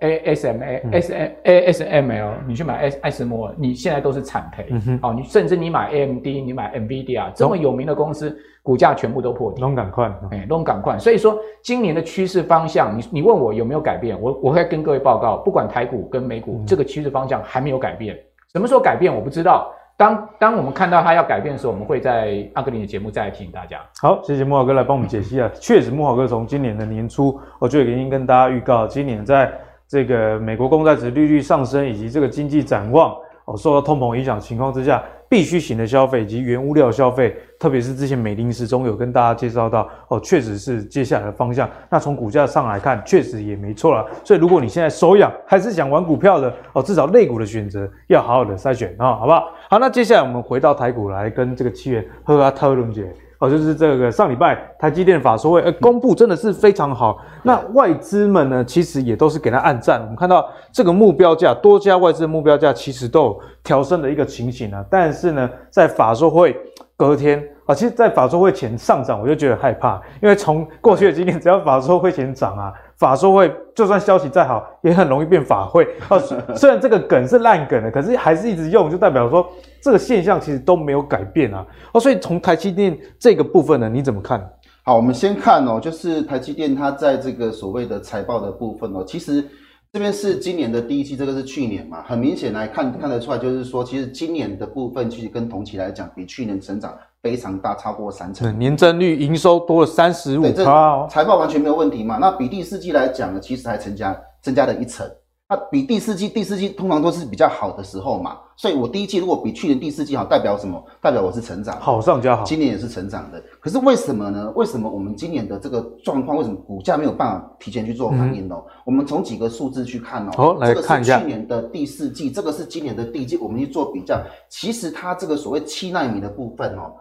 [0.00, 4.66] 呃 A S M A S M A S M L，你去买艾艾斯摩尔，你现在都是惨赔。
[4.68, 9.60] 嗯哼，好，你甚至你买 A M D，你买 NVIDIA 这么有名的公司，股价全部都破底。
[9.60, 10.98] 拢赶快，哎，拢赶快。
[10.98, 14.20] 所以说，今年的趋势方向，你你问我有没有改变？
[14.20, 18.18] 我我会跟各位报告，不管台股跟美股，这个趋势方向还没有改变。
[18.52, 19.14] 什么时候改变？
[19.14, 19.72] 我不知道。
[20.02, 23.78] 当当我们看到它要改变的时候，我们会在阿格林的节目再来提醒大家。
[24.00, 25.48] 好，谢谢木豪哥来帮我们解析啊。
[25.60, 29.52] 确实，木豪哥从今年的年初，我就已经跟大家预告，今年在
[29.86, 33.14] 这个美国公债值利率上升以及这个经济展望。
[33.44, 35.00] 哦，受到通膨影响情况之下，
[35.32, 41.66] 必需型的消费以及原物料消费，特别是之前美林时钟有跟大家介绍到，哦，确实是接下来的方向。
[41.88, 44.06] 那从股价上来看，确实也没错了。
[44.22, 49.48] 所以如果你现在手痒还是想玩股票的，哦，至少类股的选择要好好的筛选啊，好不好？
[49.70, 53.10] 好，那接下来我们回到台股来跟这个七元喝阿特伦姐。
[53.42, 57.18] 哦，就是这个上礼拜台积电法说会，呃，公布真的是非常好。
[57.42, 60.00] 那外资们呢，其实也都是给他按赞。
[60.00, 64.84] 我们看到这个目标价，多家外资的目标价其实都有调升的一个情形啊。
[64.88, 66.56] 但是呢，在法说会
[66.96, 72.72] 隔天啊，其实，在法说会前上涨，我就觉得害怕，因为从过去的经验，只要法说会前涨啊。
[73.02, 75.84] 法说会就算消息再好，也很容易变法会。
[76.08, 76.18] 哦，
[76.54, 79.44] 虽然这个梗是烂梗的，可是还是一直用，就代表说
[79.82, 81.66] 这个现象其实都没有改变啊。
[81.92, 84.40] 哦，所以从台积电这个部分呢，你怎么看？
[84.84, 89.44] 好，我们先看哦，就是台积电它在这个所谓的财报的部分哦，其实
[89.92, 96.96] 这边是今年的第一季，这个是去年嘛，很明显来看看得出来，就是说其实今年的部分其实跟同期来讲，比去年成长。
[97.22, 100.64] 非常大，超过三成，年增率营收多了三十五，这
[101.08, 102.18] 财报完全没有问题嘛？
[102.18, 105.08] 那比第四季来讲呢，其实还增加增加了一成。
[105.48, 110.82] 那比第四季，第四季通常都是比较好的时候嘛，所以我第一季如果比去年第四季好，代表什么？
[111.00, 112.42] 代表我是成长，好上加好。
[112.42, 114.50] 今年也是成长的，可是为什么呢？
[114.56, 118.56] 为什么我们今年的这个状况，为什么股价没有办法提前去做反应呢？
[118.56, 120.30] 嗯、我们从几个数字去看哦。
[120.34, 121.20] 好，来看一下。
[121.20, 126.94] 去年的第四季，这个是今年的第一季，我们去做比较，其实它这个所谓七纳米的部分哦。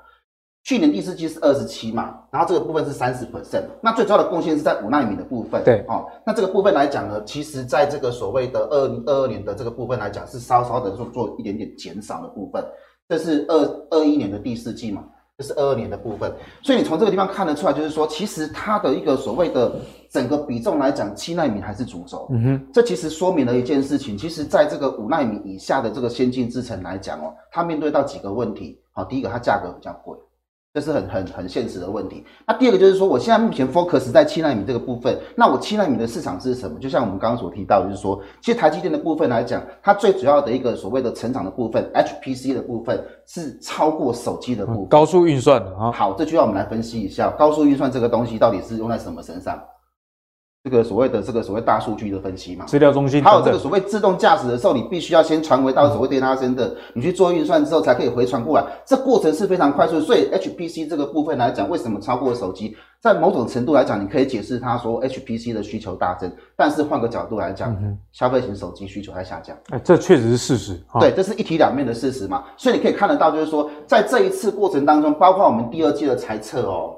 [0.63, 5.63] 去年第四季是二十七嘛，然后这个部分是三十 percent，那最主要的贡献是在五纳米的部分。
[5.63, 12.63] 对，哦，那这个部分来讲呢，其实在这个所谓的二零二二年的这个部分来讲，是稍稍的做做一点点减少的部分。
[13.10, 15.04] 这是二二一年的第四季嘛，
[15.36, 16.32] 这是二二年的部分。
[16.62, 19.76] 所以你从这个地方看得出来，就是说，其实它的一个所谓的
[20.12, 22.28] 整个比重来讲，七纳米还是主轴。
[22.30, 28.80] 嗯哼，这其实说明了一件事情，其实在这个五纳米以下的这个先进制程来讲哦，它面对到几个问题。
[28.91, 30.15] 好，第一个它价格比较贵。
[30.74, 32.24] 这是很很很现实的问题。
[32.48, 35.20] 那第二个就是说，我现在目前 focus 在七纳米这个部分。
[35.36, 36.80] 那我七纳米的市场是什么？
[36.80, 44.88] 就像我们刚刚所提到，就是说，其实台积电的部分来讲，它最主要的一个所谓的成长的部分，HPC 的部分是超过手机的部分。
[44.88, 45.92] 高速运算的啊。
[45.92, 49.62] 好，这就要我们来分析一下高速运算这个东西到底是用在什么身上。
[50.63, 60.00] 这个所谓的这个所谓大数据的分析嘛，资料中心，还有这个所谓自动驾驶的时候，你必须要先传回到所谓 data center，你去做运算之后才可以回传过来，这过程是非常快速。
[60.00, 62.76] 所以 HPC 这个部分来讲，为什么超过手机？
[63.00, 69.58] 在某种程度来讲，你可以解释它说 HPC 的需求大增，但是换个角度来讲，嗯、消费型手机需求在下降。
[69.71, 70.80] 哎，这确实是事实。
[71.00, 72.43] 对，这是一体两面的事实嘛。
[72.56, 76.93] 所以你可以看得到，就是说，在这一次过程当中，包括我们第二季的财测哦。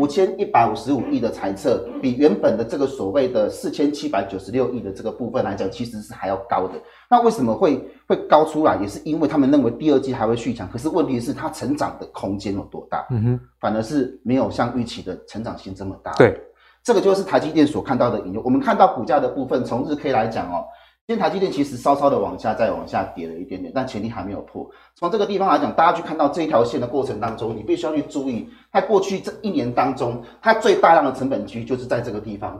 [0.00, 6.74] 五千一百五十五亿的财测，比原本的这个所谓的四千七百九十六亿的这个部分来讲，其实是还要高的。
[7.10, 8.76] 那为什么会会高出来？
[8.80, 10.66] 也是因为他们认为第二季还会续强。
[10.70, 13.06] 可是问题是它成长的空间有多大？
[13.10, 16.12] 嗯哼，反而是没有像预期的成长性这么大。
[16.12, 16.34] 对，
[16.82, 18.40] 这个就是台积电所看到的引诱。
[18.42, 20.64] 我们看到股价的部分，从日 K 来讲哦。
[21.10, 24.64] 今天台积电其实稍稍的往下，再往下跌了一点点，但前提还没有破。
[24.94, 32.56] 从这个地方来讲，大家去看到这一条线的过程当中，你必须要去注意，在过去这一年当中，它最大量的成本区就是在这个地方，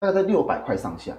[0.00, 1.12] 大概在六百块上下。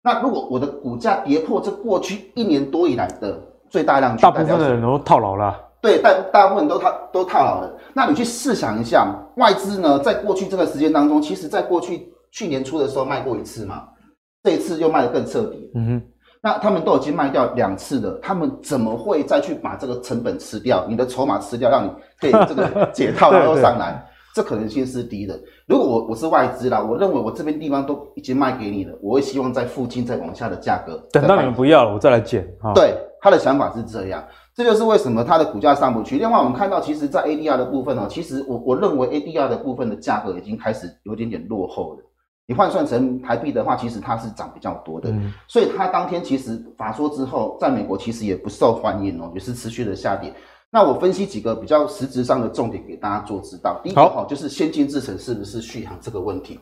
[0.00, 3.36] 那如果我的股价跌破这过去一年多以来的
[3.68, 5.60] 最大量，大部分的人都套牢了。
[5.80, 7.76] 对，大大部分都套都套牢了。
[7.92, 13.88] 那你去试想一下，外资呢，在过去这个时间当中，其实在过去去年初的时候卖过一次嘛。
[14.46, 16.02] 这一次又卖得更彻底，嗯哼，
[16.40, 24.06] 那他们都已经卖掉两次了，他们怎么会再去把这个成本吃掉，你的筹码吃掉，让你可以这个解套 然后上来？
[24.32, 25.36] 这可能性是低的。
[25.66, 32.46] 如果我我是外资啦，我认为我这边地方都已经卖给你了，我会希望在附近再往下的价格，等到你们不要了，我再来捡。
[32.72, 34.22] 对，他的想法是这样，
[34.54, 36.18] 这就是为什么他的股价上不去。
[36.18, 42.04] 另外，我们看到，其实，在 ADR 的部分呢，其实我我认为 ADR 的部分的价格已经开始有点点落后了。
[42.46, 50.32] 你换算成台币的话，其实它是涨比较多的，嗯、所以它当天其实法说之后，在美国其实也不受欢迎哦，也是持续的下跌。
[50.70, 53.80] 那我分析几个比较实质上的重点给大家做知道。
[53.82, 56.60] 第一个哈，就是先进制程是不是续航这个问题。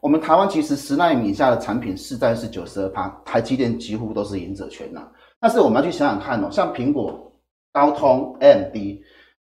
[0.00, 5.06] 我们台湾其实十纳米以下的产品市占是九十二趴，台积电几乎都是赢者全拿。
[5.38, 7.32] 但是我们要去想想看哦，像苹果、
[7.72, 8.74] 高通、AMD。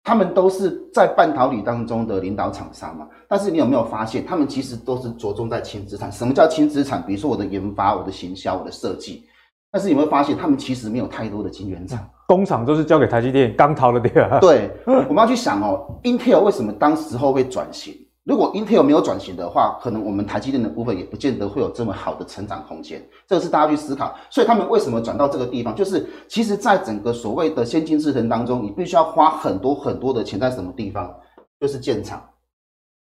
[0.09, 6.11] 他们都是在半导体当中的领导厂商嘛，但是你有没有发现，他们其实都是着重在轻资产。
[6.11, 7.05] 什么叫轻资产？
[7.07, 9.25] 比如说我的研发、我的行销、我的设计。
[9.71, 14.41] 但是有没有发现，他们其实没有太多的晶圆厂，工厂都是交给台积电刚掏的地方。
[14.41, 17.95] 对，我们要去想哦，Intel 为什么当时候会转型？
[18.29, 23.03] 如果 Intel 没有转型的话，可能我们台积电的部分也不见得会有这么好的成长空间。
[23.27, 24.15] 这个是大家去思考。
[24.29, 25.75] 所以他们为什么转到这个地方？
[25.75, 31.11] 就是其实，在整个所谓的先进制程当中，你必须要花很多很多的钱在什么地方？
[31.59, 32.23] 就是建厂。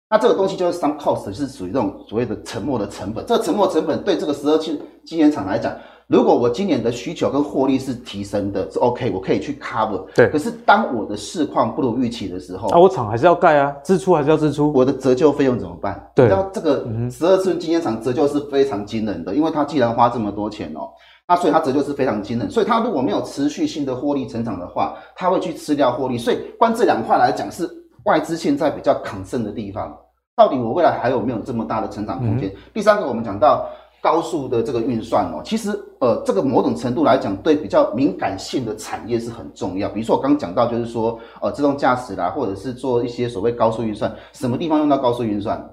[0.08, 3.26] 那这个东西就是 sunk cost，是属于这种所谓的沉没的成本。
[3.26, 5.76] 这个沉没成本对这个十二寸晶圆厂来讲。
[6.08, 10.06] 如果我今年的需求跟获利是提升的，是 OK，我可以去 cover。
[10.16, 10.30] 对。
[10.30, 14.72] 可是当我的市况不如预期的时候，啊，我厂还是要盖啊，支出还是要支出。
[14.74, 16.02] 我的折旧费用怎么办？
[16.16, 16.26] 对。
[16.30, 20.88] 然后这个十二寸晶圆厂折旧是非常惊人的，因为它既然花这么多钱哦，
[21.28, 22.50] 那所以它折旧是非常惊人。
[22.50, 26.18] 所以它如果没有持续性的获利成长的话，它会去吃掉获利。
[26.18, 27.70] 所以关这两块来讲，是
[28.06, 29.94] 外资现在比较抗胜的地方。
[30.38, 32.48] 到底我未来还有没有这么大的成长空间？
[32.48, 33.68] 嗯、第三个，我们讲到。
[34.02, 39.90] 高速的这个运算哦，其实呃，这个某种程度来讲，对比较敏感性的产业是很重要。
[39.90, 45.64] 比如说我刚刚讲到，就是说呃，自动驾驶啦，或者是做一些所谓高速运算，什么地方用到高速运算？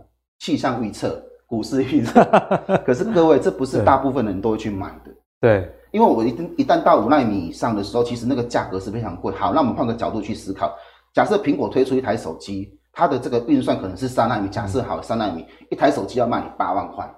[0.41, 2.23] 气象预测、股市预测。
[2.85, 5.13] 可是各位，这不是大部分人都会去买的。
[5.41, 9.33] 对，因为我一旦一旦到五纳米以上的时候，其实那个价格是非常贵。
[9.35, 10.75] 好，那我们换个角度去思考，
[11.15, 17.09] 假设苹果推出一台手机，它的这个运算可能是三纳米，假设好三纳米，一台手机要卖你八万块。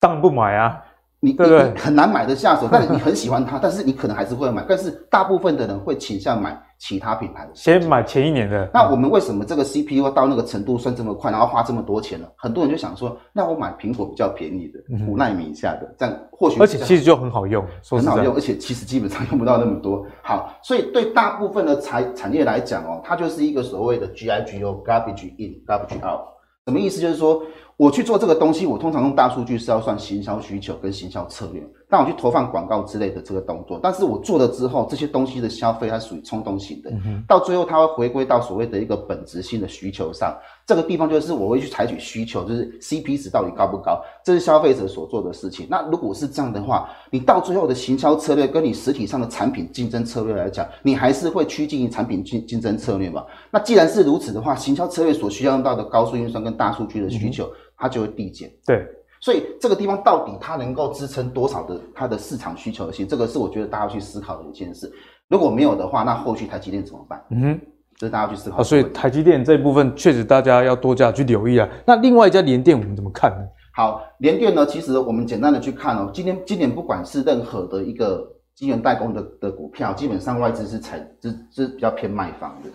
[0.00, 0.80] 当然不买啊，
[1.20, 8.70] 你对很难买得下手，但是你很喜欢它， 但是你可能还是会买，但是大部分的人会倾向买其他品牌的，先买前一年的。
[8.72, 12.28] 那我们为什么这个 CPU 到那个程度算这么快，然后花这么多钱呢？
[12.36, 20.06] 很多人就想说，那我买苹果比较便宜的五纳米以下的，这样或许而且其实就很好用，很好用，而且其实基本上用不到那么多。
[20.22, 26.20] 好，所以对大部分的产产业来讲哦，它就是一个所谓的 GIGO（Garbage In, Garbage Out），
[26.66, 27.00] 什么意思？
[27.00, 27.42] 就是说。
[27.78, 31.64] 我去做这个东西，我通常用大数据是要算行销需求跟行销策略。
[31.90, 40.36] 但我去投放广告之类的这个动作，但是我做了之后，这些东西的消费它属于冲动型的，嗯、哼到最后它会回归到所谓的一个本质性的需求上。
[40.66, 45.66] 这个地方就是我会去采取需求，就是 CP 值到底高不高，这是消费者所做的事情。
[45.70, 53.24] 那如果是这样的话，你到最后的行销策略跟你实体上的产品竞争策略来讲，你还是会趋近于产品竞竞争策略嘛？
[53.50, 58.50] 那既然是如此的话，行销策略所需要用到的高速运算跟大数据的需求，嗯、它就会递减。
[58.66, 58.86] 对。
[59.20, 63.06] 所以这个地方到底它能够支撑多少的它的市场需求性？
[63.08, 64.88] 这个是我觉得大家要去思考的一件事。
[65.28, 67.20] 如果没有的话，那后续台积电怎么办？
[67.30, 67.60] 嗯哼，
[67.96, 68.62] 这是大家要去思考的。
[68.62, 71.68] 所以台积电这一部分确实大家要多加去留意啊。
[71.84, 73.38] 那另外一家联电我们怎么看呢？
[73.74, 78.24] 好，联电呢，其实我们简单的去看哦，今天今年不管是任何的一个
[78.54, 82.70] 晶圆代工的的股票，基本上外资是采是是比较偏卖方的。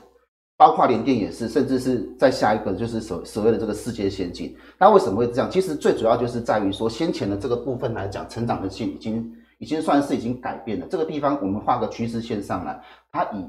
[0.56, 5.49] 包括联电也是，甚至是在下一个就是所所谓的这个世界先进，那为什么会这样？
[5.49, 10.88] 其实最主要就是在于说，先前的这个部分来讲，成长的性已经已经算是已经改变了。
[10.89, 12.80] 这个地方我们画个趋势线上来，
[13.12, 13.45] 它以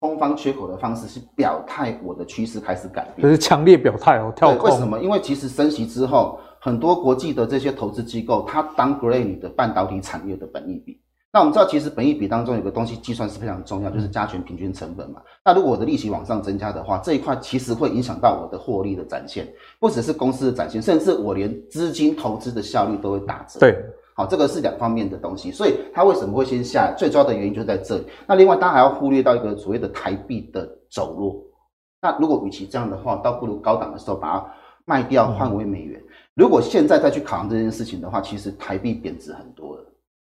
[0.00, 4.32] 空方缺口的方式是表态，我的趋势开始改变，这是强烈表态哦。
[4.34, 4.98] 跳对，为什么？
[5.00, 10.99] 因为其实升息之后，很多国际的这些投资机构，它 downgrade 你的半导体产业的本益比。
[11.32, 15.22] 那我们知道，其实本益比当中有个东西计算是非常重要，就是加权平均成本嘛。
[15.44, 19.46] 那如果我的利息往上增加的话，这一块其实会影响到我的获利的展现，
[19.78, 23.60] 不只是公司的展现，甚至我连资金投资的效率都会打折。
[23.60, 23.76] 对，
[24.14, 25.52] 好，这个是两方面的东西。
[25.52, 26.94] 所以它为什么会先下来？
[26.98, 28.06] 最主要的原因就在这里。
[28.26, 31.40] 那另外，大家还要忽略到一个所谓的台币的走弱。
[32.02, 34.46] 那如果与其这样的话，倒不如高档的时候把它
[34.84, 36.02] 卖掉换为美元。
[36.34, 39.84] 如果现在再去考量这件事情的话，其实台币贬值很多了，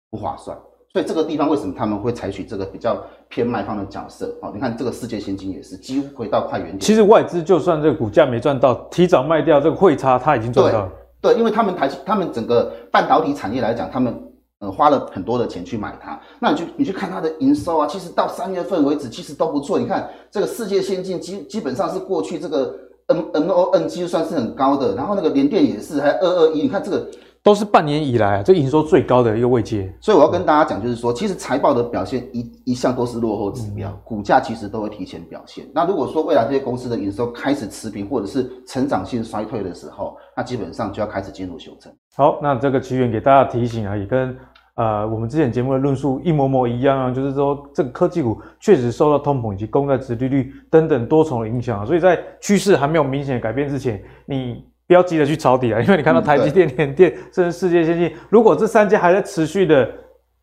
[0.10, 0.58] 不划算。
[0.92, 4.36] 所以这个地方为什么他们会采取这个比较偏卖方的角色？
[4.42, 6.80] 好，你看这个世界先进也是几乎回到快原点。
[6.80, 10.92] 其实外资就算这个股价没赚到，提早卖掉这个汇差，他已经赚到了。
[11.22, 14.20] 对，因为他们台积，他们整个半导体产业来讲，他们
[14.62, 16.20] 呃花了很多的钱去买它。
[16.40, 19.78] 那你去你去看它的营收啊，其实到三月份为止其实都不错。
[19.78, 22.76] 你看这个世界先进基基本上是过去这个
[23.10, 27.08] N N O N 基算是很高的，然后那个联电也是还二二一，你看这个。
[27.42, 35.66] 都是半年以来啊，这营收最高的一个位阶，所以我要跟大家讲，就是说，其实财报的表现一一向都是落后指标，股价其实都会提前表现。
[35.74, 41.92] 那如果说未来这些公司的营收开始持平或者是成长性衰退的时候，那基本上就要开始进入修正。
[42.16, 44.38] 好，那这个奇缘给大家提醒啊，也跟
[44.76, 54.64] 呃我们之前节目的论述一模模一样啊，就是说这个科技股确实受到通膨以及公债殖利率等等多重的影响啊，所以在趋势还没有明显改变之前，你。
[54.90, 59.88] 不要急着去抄底啊，因为你看到台积电、联电甚至世界先进，如果这三家还在持续的，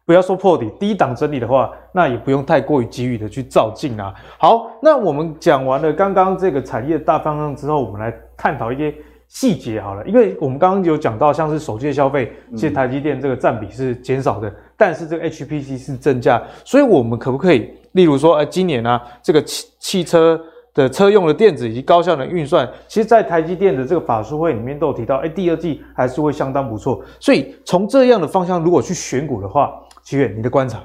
[0.05, 4.15] 不要说破底，低档整理的话，那也不用太过于急于的去照进啊。
[4.39, 8.95] 好，那我们讲完了刚刚这个产业大方向之后，我们来探讨一些
[9.27, 20.41] 细节好了，因为我们刚刚有讲到，像是手机的消费，其实台积电这个占比是减少的，但是这个 HPC 是增加，所以我们可不可以，例如说，呃，今年啊，这个汽汽车。
[20.77, 27.03] 的车用的电子以及高效能运算，其实，在台积电的这个法说会里面都有提到，哎，第二季还是会相当不错。
[27.19, 29.73] 所以从这样的方向，如果去选股的话，
[30.05, 30.79] 七月，你的观察？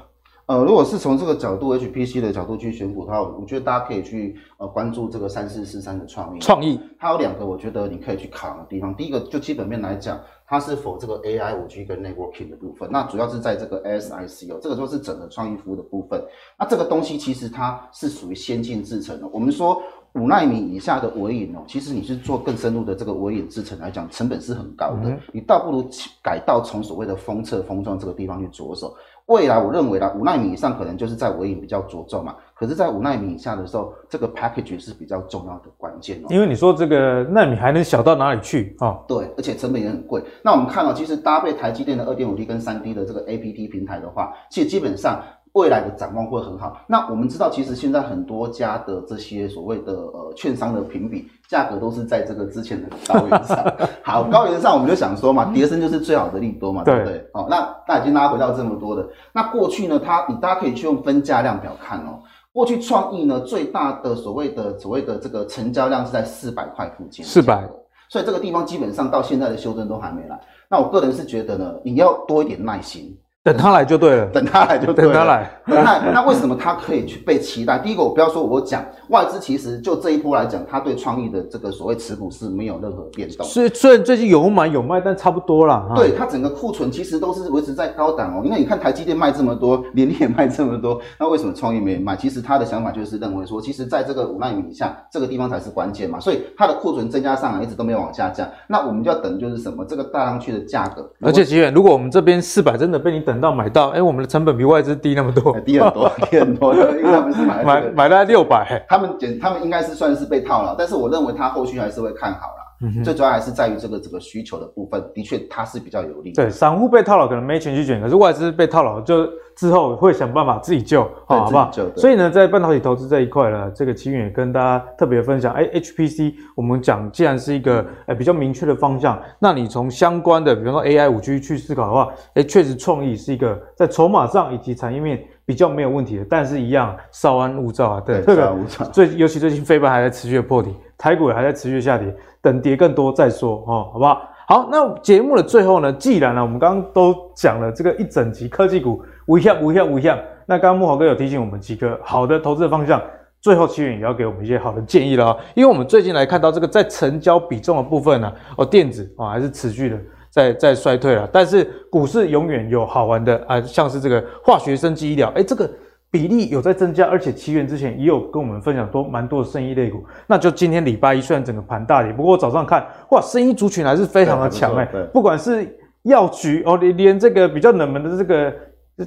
[0.46, 6.40] 呃，如果是从这个角度，HPC 的角度去选股的话，我觉得大家可以去呃关注这个三四四三的创意。
[6.40, 8.94] 创意，它有两个我觉得你可以去考量的地方。
[8.94, 10.18] 第一个就基本面来讲，
[10.52, 16.22] 它是否这个 AI 五 G 跟 Networking 的部分，那主要是在这个 ASIC 哦，这个就是整个创意服务的部分。
[16.58, 19.26] 那这个东西其实它是属于先进制程的。
[19.28, 19.82] 我们说
[20.12, 25.18] 五纳米以下的微影哦，其实你是做更深入的这个微影制程来讲，成本是很高的。
[25.32, 25.88] 你倒不如
[26.22, 28.94] 改到从所谓的封测封装这个地方去着手。
[29.26, 36.26] 未来我认为啦，五纳米以上可能就是在微影比较着重嘛，可是，在五纳米以下的时候，这个 package 是比较重要的关键哦。
[36.30, 38.88] 因为你说这个纳米还能小到哪里去啊？
[38.88, 40.22] 哦、对，而且成本也很贵。
[40.42, 45.22] 那我们看到、哦，其实搭配台积电的二点五 D 跟三 D 的这个 APT 平台的话，其实基本上。
[45.52, 46.80] 未来的展望会很好。
[46.86, 53.74] 那我们知道，其实现在很多家的这些所谓的呃券商的评比价格都是在这个之前的高原上。
[54.02, 57.30] 好，高原上我们就想说嘛，跌升就是最好的利多嘛，对不对？
[57.34, 59.06] 哦，那那已经拉回到这么多的。
[59.32, 62.20] 那过去呢，它你大家可以去用分价量表看哦。
[62.54, 67.68] 过去创意呢最大的所谓的所谓的这个成交量是在四百块附近，四百。
[68.08, 70.38] 所以这个地方基本上到现在的修正都还没来。
[70.68, 73.14] 那我个人是觉得呢，你要多一点耐心。
[73.44, 75.12] 等他来就对了，等他来就对了。
[75.12, 77.76] 等他来，那那为什么他可以去被期待？
[77.76, 83.44] 第一个，我不要说我讲外资，其实就这一波来讲，他对创意的这个所谓持股是没有任何变动。
[83.44, 85.90] 所以虽然最近有买有卖，但差不多啦。
[85.96, 88.42] 对，它整个库存其实都是维持在高档哦。
[88.44, 92.14] 因为你看台积电卖这么多，联电也卖这么多，那为什么创意没卖？
[92.14, 96.20] 其实他的想法就是认为说，其实在这个五纳米以下这个地方才是关键嘛。
[96.20, 98.48] 所以它的库存增加上来，一直都没有往下降。
[98.68, 99.84] 那我们就要等就是什么？
[99.84, 101.10] 这个大上去的价格。
[101.20, 104.12] 而且吉远，如果我们这边四百真的被你等到买到，哎、欸，我。
[104.12, 112.71] 我们的成本比外资低那么多，低很多， 低很多，因为他们是买买买了六百，他们减，他们应该是算是被套了，但是我认为他后续还是会看好了。
[113.04, 116.32] 最主要还是在于这个这个需求的部分，的确它是比较有利。
[116.32, 121.70] 对，散户被套牢可能没钱去卷，可是外资被套牢就之后会想办法自己救，对好不好？
[121.96, 125.52] 所以呢，在半导体投资这一块呢，这个奇云也跟大家特别分享。
[125.54, 136.26] 哎，HPC 我们讲，既然是一个呃比较明确的方向，那你从相关的，比方说 AI、五 G 去思考的话，哎，确实创意是一个在筹码上以及产业面比较没有问题的。
[136.28, 138.84] 但是，一样稍安勿躁啊，对，稍安勿躁。
[138.86, 142.14] 最尤其最近费半还在持续的破底，台股也还在持续下跌。
[142.42, 144.28] 等跌更多再说哦，好不好？
[144.48, 153.00] 好，那节目的最后呢，既然呢、我们刚刚都讲了这个一整集科技股无效无效无效，那刚刚慕驊哥有提醒我们几个好的投资的方向，
[153.40, 165.70] 最后期元也要给我们一些好的建议了啊，因为我们最近来看到这个在成交比重的部分呢，哦，电子哦还是持续的在在衰退了，但是股市永远有好玩的啊，像是这个化学、生技、医疗，哎，这个。
[166.12, 170.04] 比例有在增加，而且期元之前也有跟我们分享多蛮多的生意类股。
[170.26, 175.04] 那就今天礼拜一，虽然整个盘大跌，不过我早上看，哇，生意族群还是非常的强哎、欸。
[175.06, 175.66] 不管是
[176.02, 178.54] 药局哦，连连这个比较冷门的这个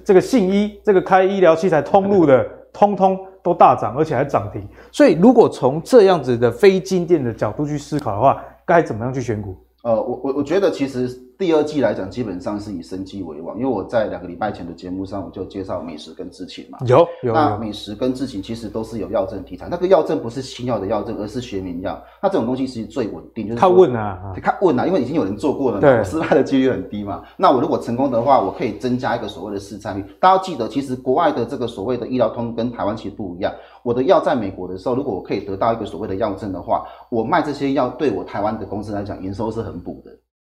[0.04, 2.44] 这个信医，这个开医疗器材通路的，
[2.74, 4.68] 通通都大涨，而且还涨停。
[4.92, 9.56] 所以如果从这样子的非金电的角度去思考的话，该怎么样去选股？
[9.84, 11.22] 呃，我我我觉得其实。
[11.38, 16.80] 第二季来讲，基本上是以生技为王，因为我在两个礼拜前的节目上，我就介绍美食跟智勤嘛。
[16.86, 17.34] 有有。
[17.34, 22.02] 那美食跟智勤其实都是有药证题材，那个药证不是新药的药证，而是学名药。
[22.22, 27.24] 那这种东西其实最稳定，就是他问啊，他问啊，因为已经有人做过了嘛，对，失败的几率很低嘛。
[27.38, 30.04] 那我如果成功的话，我可以增加一个所谓的市占率。
[30.20, 33.54] 大家要记得，其实国外的这个所谓的医疗通跟台湾其实不一样。
[33.84, 40.12] 我的药在美国的时候，如果我可以得到一个所谓的药证的话，我卖这些药对我台湾的公司来讲，营收是很补的。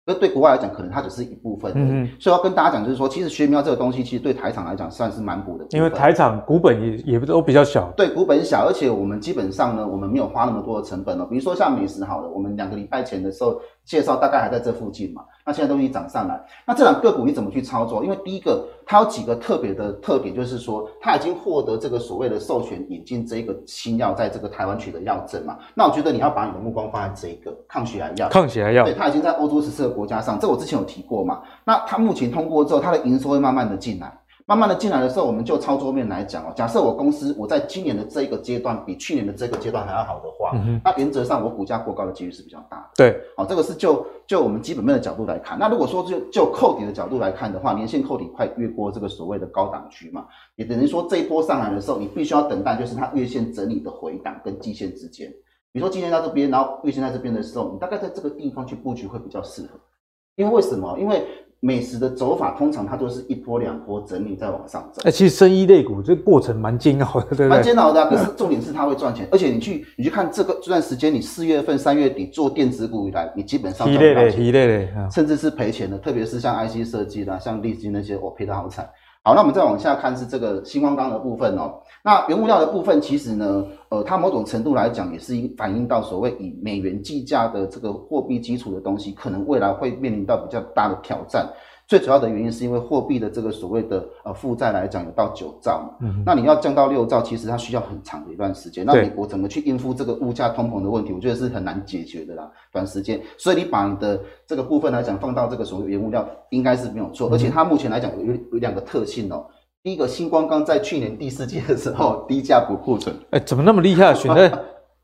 [0.08, 13.60] 那对国外来讲，可能它只是一部分，嗯，所以要跟大家讲，就是说，其实学苗这个东西，其实对台厂来讲算是蛮补的，因为台厂股本也也不都比较小，对，股本小，而且我们基本上呢，我们没有花那么多的成本哦，比如说像美食好了，我们两个礼拜前的时候。
[13.88, 18.04] 介绍大概还在这附近嘛，那现在东西涨上来，那这两个股你怎么去操作？
[18.04, 25.56] 因为第一个它有几个特别的特点，就是说它已经获得这个所谓的授权引进这个新药，在这个台湾取得药证嘛。
[25.72, 31.40] 那我觉得你要把你的目光放在这一个抗血癌药，抗血癌药，对，它已经在欧洲十四个国家上，这我之前有提过嘛。
[31.64, 34.12] 那它目前通过之后，它的营收会慢慢的进来。
[34.48, 36.52] 慢慢的进来的时候，我们就操作面来讲哦。
[36.56, 42.84] 假设我公司我在今年的这一个阶段比去年的这个阶段还要好的话，嗯、那原则上我股价过高的几率是比较大的。
[42.96, 45.58] 对，好，这个是就就我们基本面的角度来看。
[45.58, 50.26] 那如果说就就扣底的角度来看的话，年线扣底快越过这个所谓的高档区嘛，
[50.56, 55.30] 也等于说这一波上来的时候，你必须要等待就是它月线整理的回档跟季线之间。
[55.72, 59.78] 比如说今天在这边，然后月线在这边的时候，你大概在这个地方去布局会比较适合。
[60.36, 60.96] 因为为什么？
[60.98, 61.26] 因为
[61.60, 65.02] 美食的走法通常它都是一波两波整理再往上走。
[65.02, 67.48] 哎、欸，其实生意类股这个过程蛮煎熬的，对不对？
[67.48, 69.26] 蛮煎熬的、啊，可是重点是它会赚钱。
[69.32, 75.98] 而且你去你去看这个这段时间，你四月份、三月底做电子股以来，你基本上赚不到钱，甚至是赔钱的。
[75.98, 78.88] 特别是像 IC 设计啦，像力晶那些，我赔的好惨。
[79.22, 81.74] 好，那我们再往下看是这个新光钢的部分哦。
[82.02, 91.46] 那原物料的部分，其实呢，呃，它某种程度来讲也是反映到所谓以美元计价的这个货币基础的东西，可能未来会面临到比较大的挑战。
[91.88, 98.84] 最主要的原因是因为货币的这个所谓的呃负债来讲有到九兆嘛，嗯，那你要降到六兆，其实它需要很长的一段时间。
[98.84, 103.18] 那美国怎么去应付这个物价通膨的问题，我觉得是很难解决的啦，短时间。
[103.38, 107.30] 所以你把你的这个部分来讲放到这个所谓原物料，应该是没有错。
[107.32, 109.46] 而且它目前来讲有有两个特性哦。
[109.82, 114.12] 第一个，新光刚在去年第四季的时候低价补库存，哎，怎么那么厉害？
[114.12, 114.52] 选在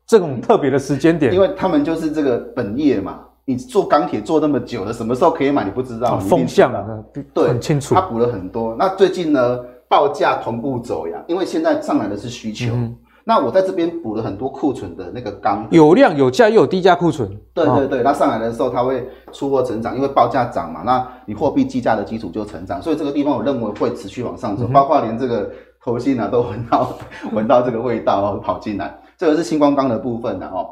[0.05, 3.24] 这种特别的时间点，因为他们就是这个本业嘛。
[3.45, 5.63] 你做钢铁做那么久了，什么时候可以买？
[5.63, 6.17] 你不知道。
[6.17, 6.83] 风向啊，
[7.31, 7.93] 对，很清楚。
[7.93, 8.75] 他补了很多。
[8.77, 12.73] 那最近呢，报价同步走呀，因为现在上来的是需求。
[12.73, 17.29] 嗯、那我在这边补了很多库存的那个钢，有量有价又有低价库存。
[17.53, 25.51] 对对对，它上来的时候，它会出货成长，因为报价涨嘛，那你货币计价的基础就成长，所以这个地方我认为会持续往上走，嗯、包括连这个
[25.83, 26.97] 投信啊都闻到
[27.31, 28.97] 闻到这个味道哦，跑进来。
[29.17, 30.71] 这个是星光钢的部分的哦。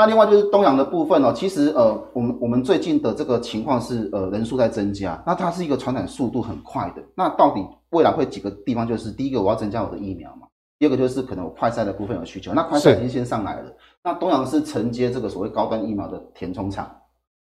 [0.00, 7.02] 那另外就是东阳的部分哦，其实呃，我们我们最近的这个情况是呃，人数在增加，那它是一个传染速度很快的。
[7.14, 8.88] 那到底未来会几个地方？
[8.88, 10.46] 就是第一个我要增加我的疫苗嘛，
[10.78, 13.70] 第二个就是可能我快筛的部分有需求，那快筛已经先上来了。
[14.02, 16.90] 那东阳是承接这个所谓高端疫苗的填充厂，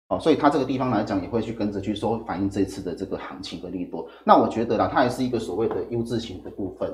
[0.08, 4.08] 哦，所以它这个地方来讲也会去跟着去说反映这次的这个行情的利多。
[4.24, 6.92] 那我觉得啦，它也是一个所谓的优质型的部分。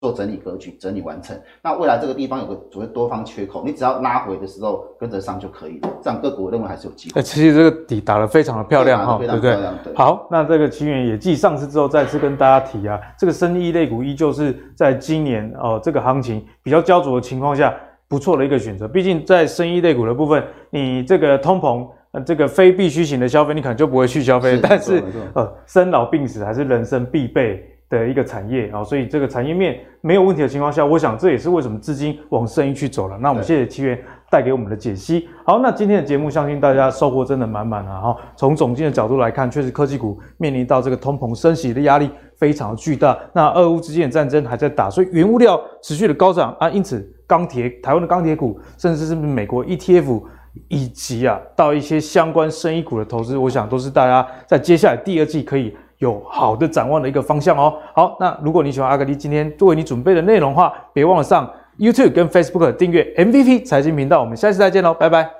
[0.00, 1.36] 做整理格局，整理完成。
[1.60, 5.88] 那未来这个地方有个所谓多方缺口，你只要拉回的时候跟着上就可以了。
[6.00, 7.20] 这样个股我认为还是有机会。
[7.20, 9.56] 其实这个底打得非常的漂亮哈，对不对？
[9.96, 17.74] 好，那这个奇源也继上市之后再次跟大家提啊，这个生意类股依旧是在今年哦、呃、这个行情比较焦灼的情况下
[18.06, 18.86] 不错的一个选择。
[18.86, 25.02] 毕竟在生意类股的部分，你这个通膨呃这个非必需型的消费你可能就不会去消费，是但是
[25.34, 27.74] 呃生老病死还是人生必备。
[27.88, 33.16] 的一个产业啊，所以这个产业面没有问题的情况下，我想这也是为什么资金往生意去走了。
[33.18, 33.98] 那我们谢谢七元
[34.30, 35.28] 带给我们的解析。
[35.44, 38.00] 好，那今天的节目相信大家收获真的满满啊！
[38.00, 43.18] 哈，从总经的角度来看，确实科技股面临到这个通膨升息的压力非常巨大。
[43.32, 50.22] 那俄乌之间的战争还在打，所以原物料持续的高涨啊，因此钢铁、台湾的钢铁股，甚至是美国 ETF。
[50.66, 57.78] 以及啊到一些相关生意股的投资，我想都是大家在接下来第二季可以有好的展望的一个方向哦。
[57.94, 64.20] 好，那如果你喜欢阿格力今天作为你准备的内容的话，别忘了上 YouTube 跟 Facebook 订阅 MVP 财经频道。
[64.20, 65.30] 我们下次再见喽，拜拜。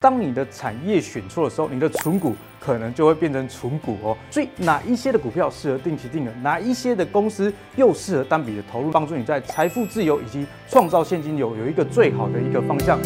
[0.00, 4.16] 当你的产业选错的时候，你的存股可能就会变成存股哦。
[4.32, 12.98] 所以哪一些的股票适合定期定额，哪一些的公司又适合单笔的投入，帮助你在财富自由以及创造现金流有一个最好的一个方向。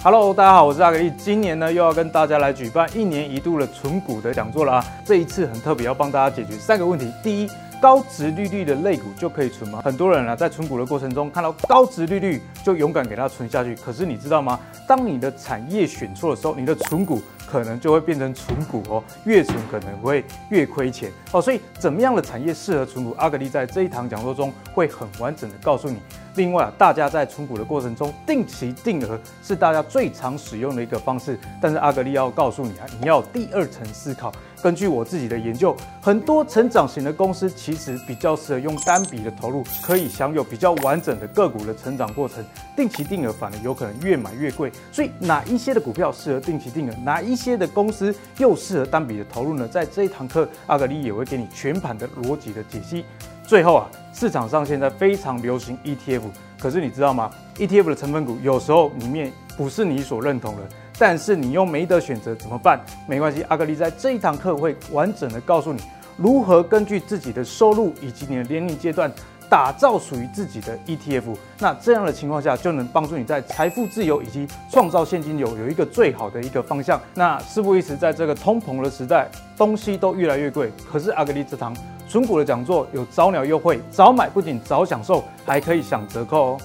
[0.00, 4.84] Hello，大家好，我是阿格力，今年呢又要跟大家来举办一年一度的存股的讲座了啊。
[5.04, 7.12] 这一次很特别，要帮大家解决三个问题。
[7.20, 7.50] 第一，
[7.82, 9.82] 高值利率的类股就可以存吗？
[9.84, 13.74] 很多人啊，在存股的过程中看到高值利率就勇敢给它存下去。
[13.74, 14.60] 可是你知道吗？
[14.86, 17.20] 当你的产业选错的时候，你的存股
[17.50, 21.40] 可能就会变成存股哦，越存可能会越亏钱哦。
[21.40, 23.14] 所以怎么样的产业适合存股？
[23.18, 25.98] 阿格力在这一堂讲座中会很完整的告诉你。
[26.34, 31.38] 另外啊，大家在存股的过程中，定期定额是大家最常使用的一个方式。
[31.60, 34.32] 但是阿格力要告诉你啊，你要第二层思考。
[34.62, 42.44] 根据我自己的研究，很多成长型的公司其实比较适合用单笔的投入，可以享有比较完整的个股的成长过程。
[42.76, 44.70] 定期定额反而有可能越买越贵。
[44.92, 49.66] 所以哪一些的股票适合定期定额，哪一些的公司又适合单笔的投入呢？
[49.68, 53.04] 在这一堂课，阿格力也会给你全盘的逻辑的解析。
[53.44, 56.22] 最后啊，市场上现在非常流行 ETF，
[56.60, 60.62] 可是你知道吗？ETF 的成分股有时候里面不是你所认同的。
[60.98, 62.80] 但是你又没得选择怎么办？
[63.06, 65.80] 没关系，阿格力在这一堂课会完整的告诉你
[66.16, 69.10] 如何根据自己的收入以及你的年龄阶段
[69.48, 71.36] 打造属于自己的 ETF。
[71.58, 77.00] 那这样的情况下就能帮助你在财富自由以及创造现金流有一个最好的一个方向。
[77.14, 81.74] 那事不宜迟，在这个通膨的时代，东西都越来越贵，可是阿格力这堂
[82.08, 86.60] 存股的讲座有早鸟优惠，早买不仅早享受，还可以享折扣哦。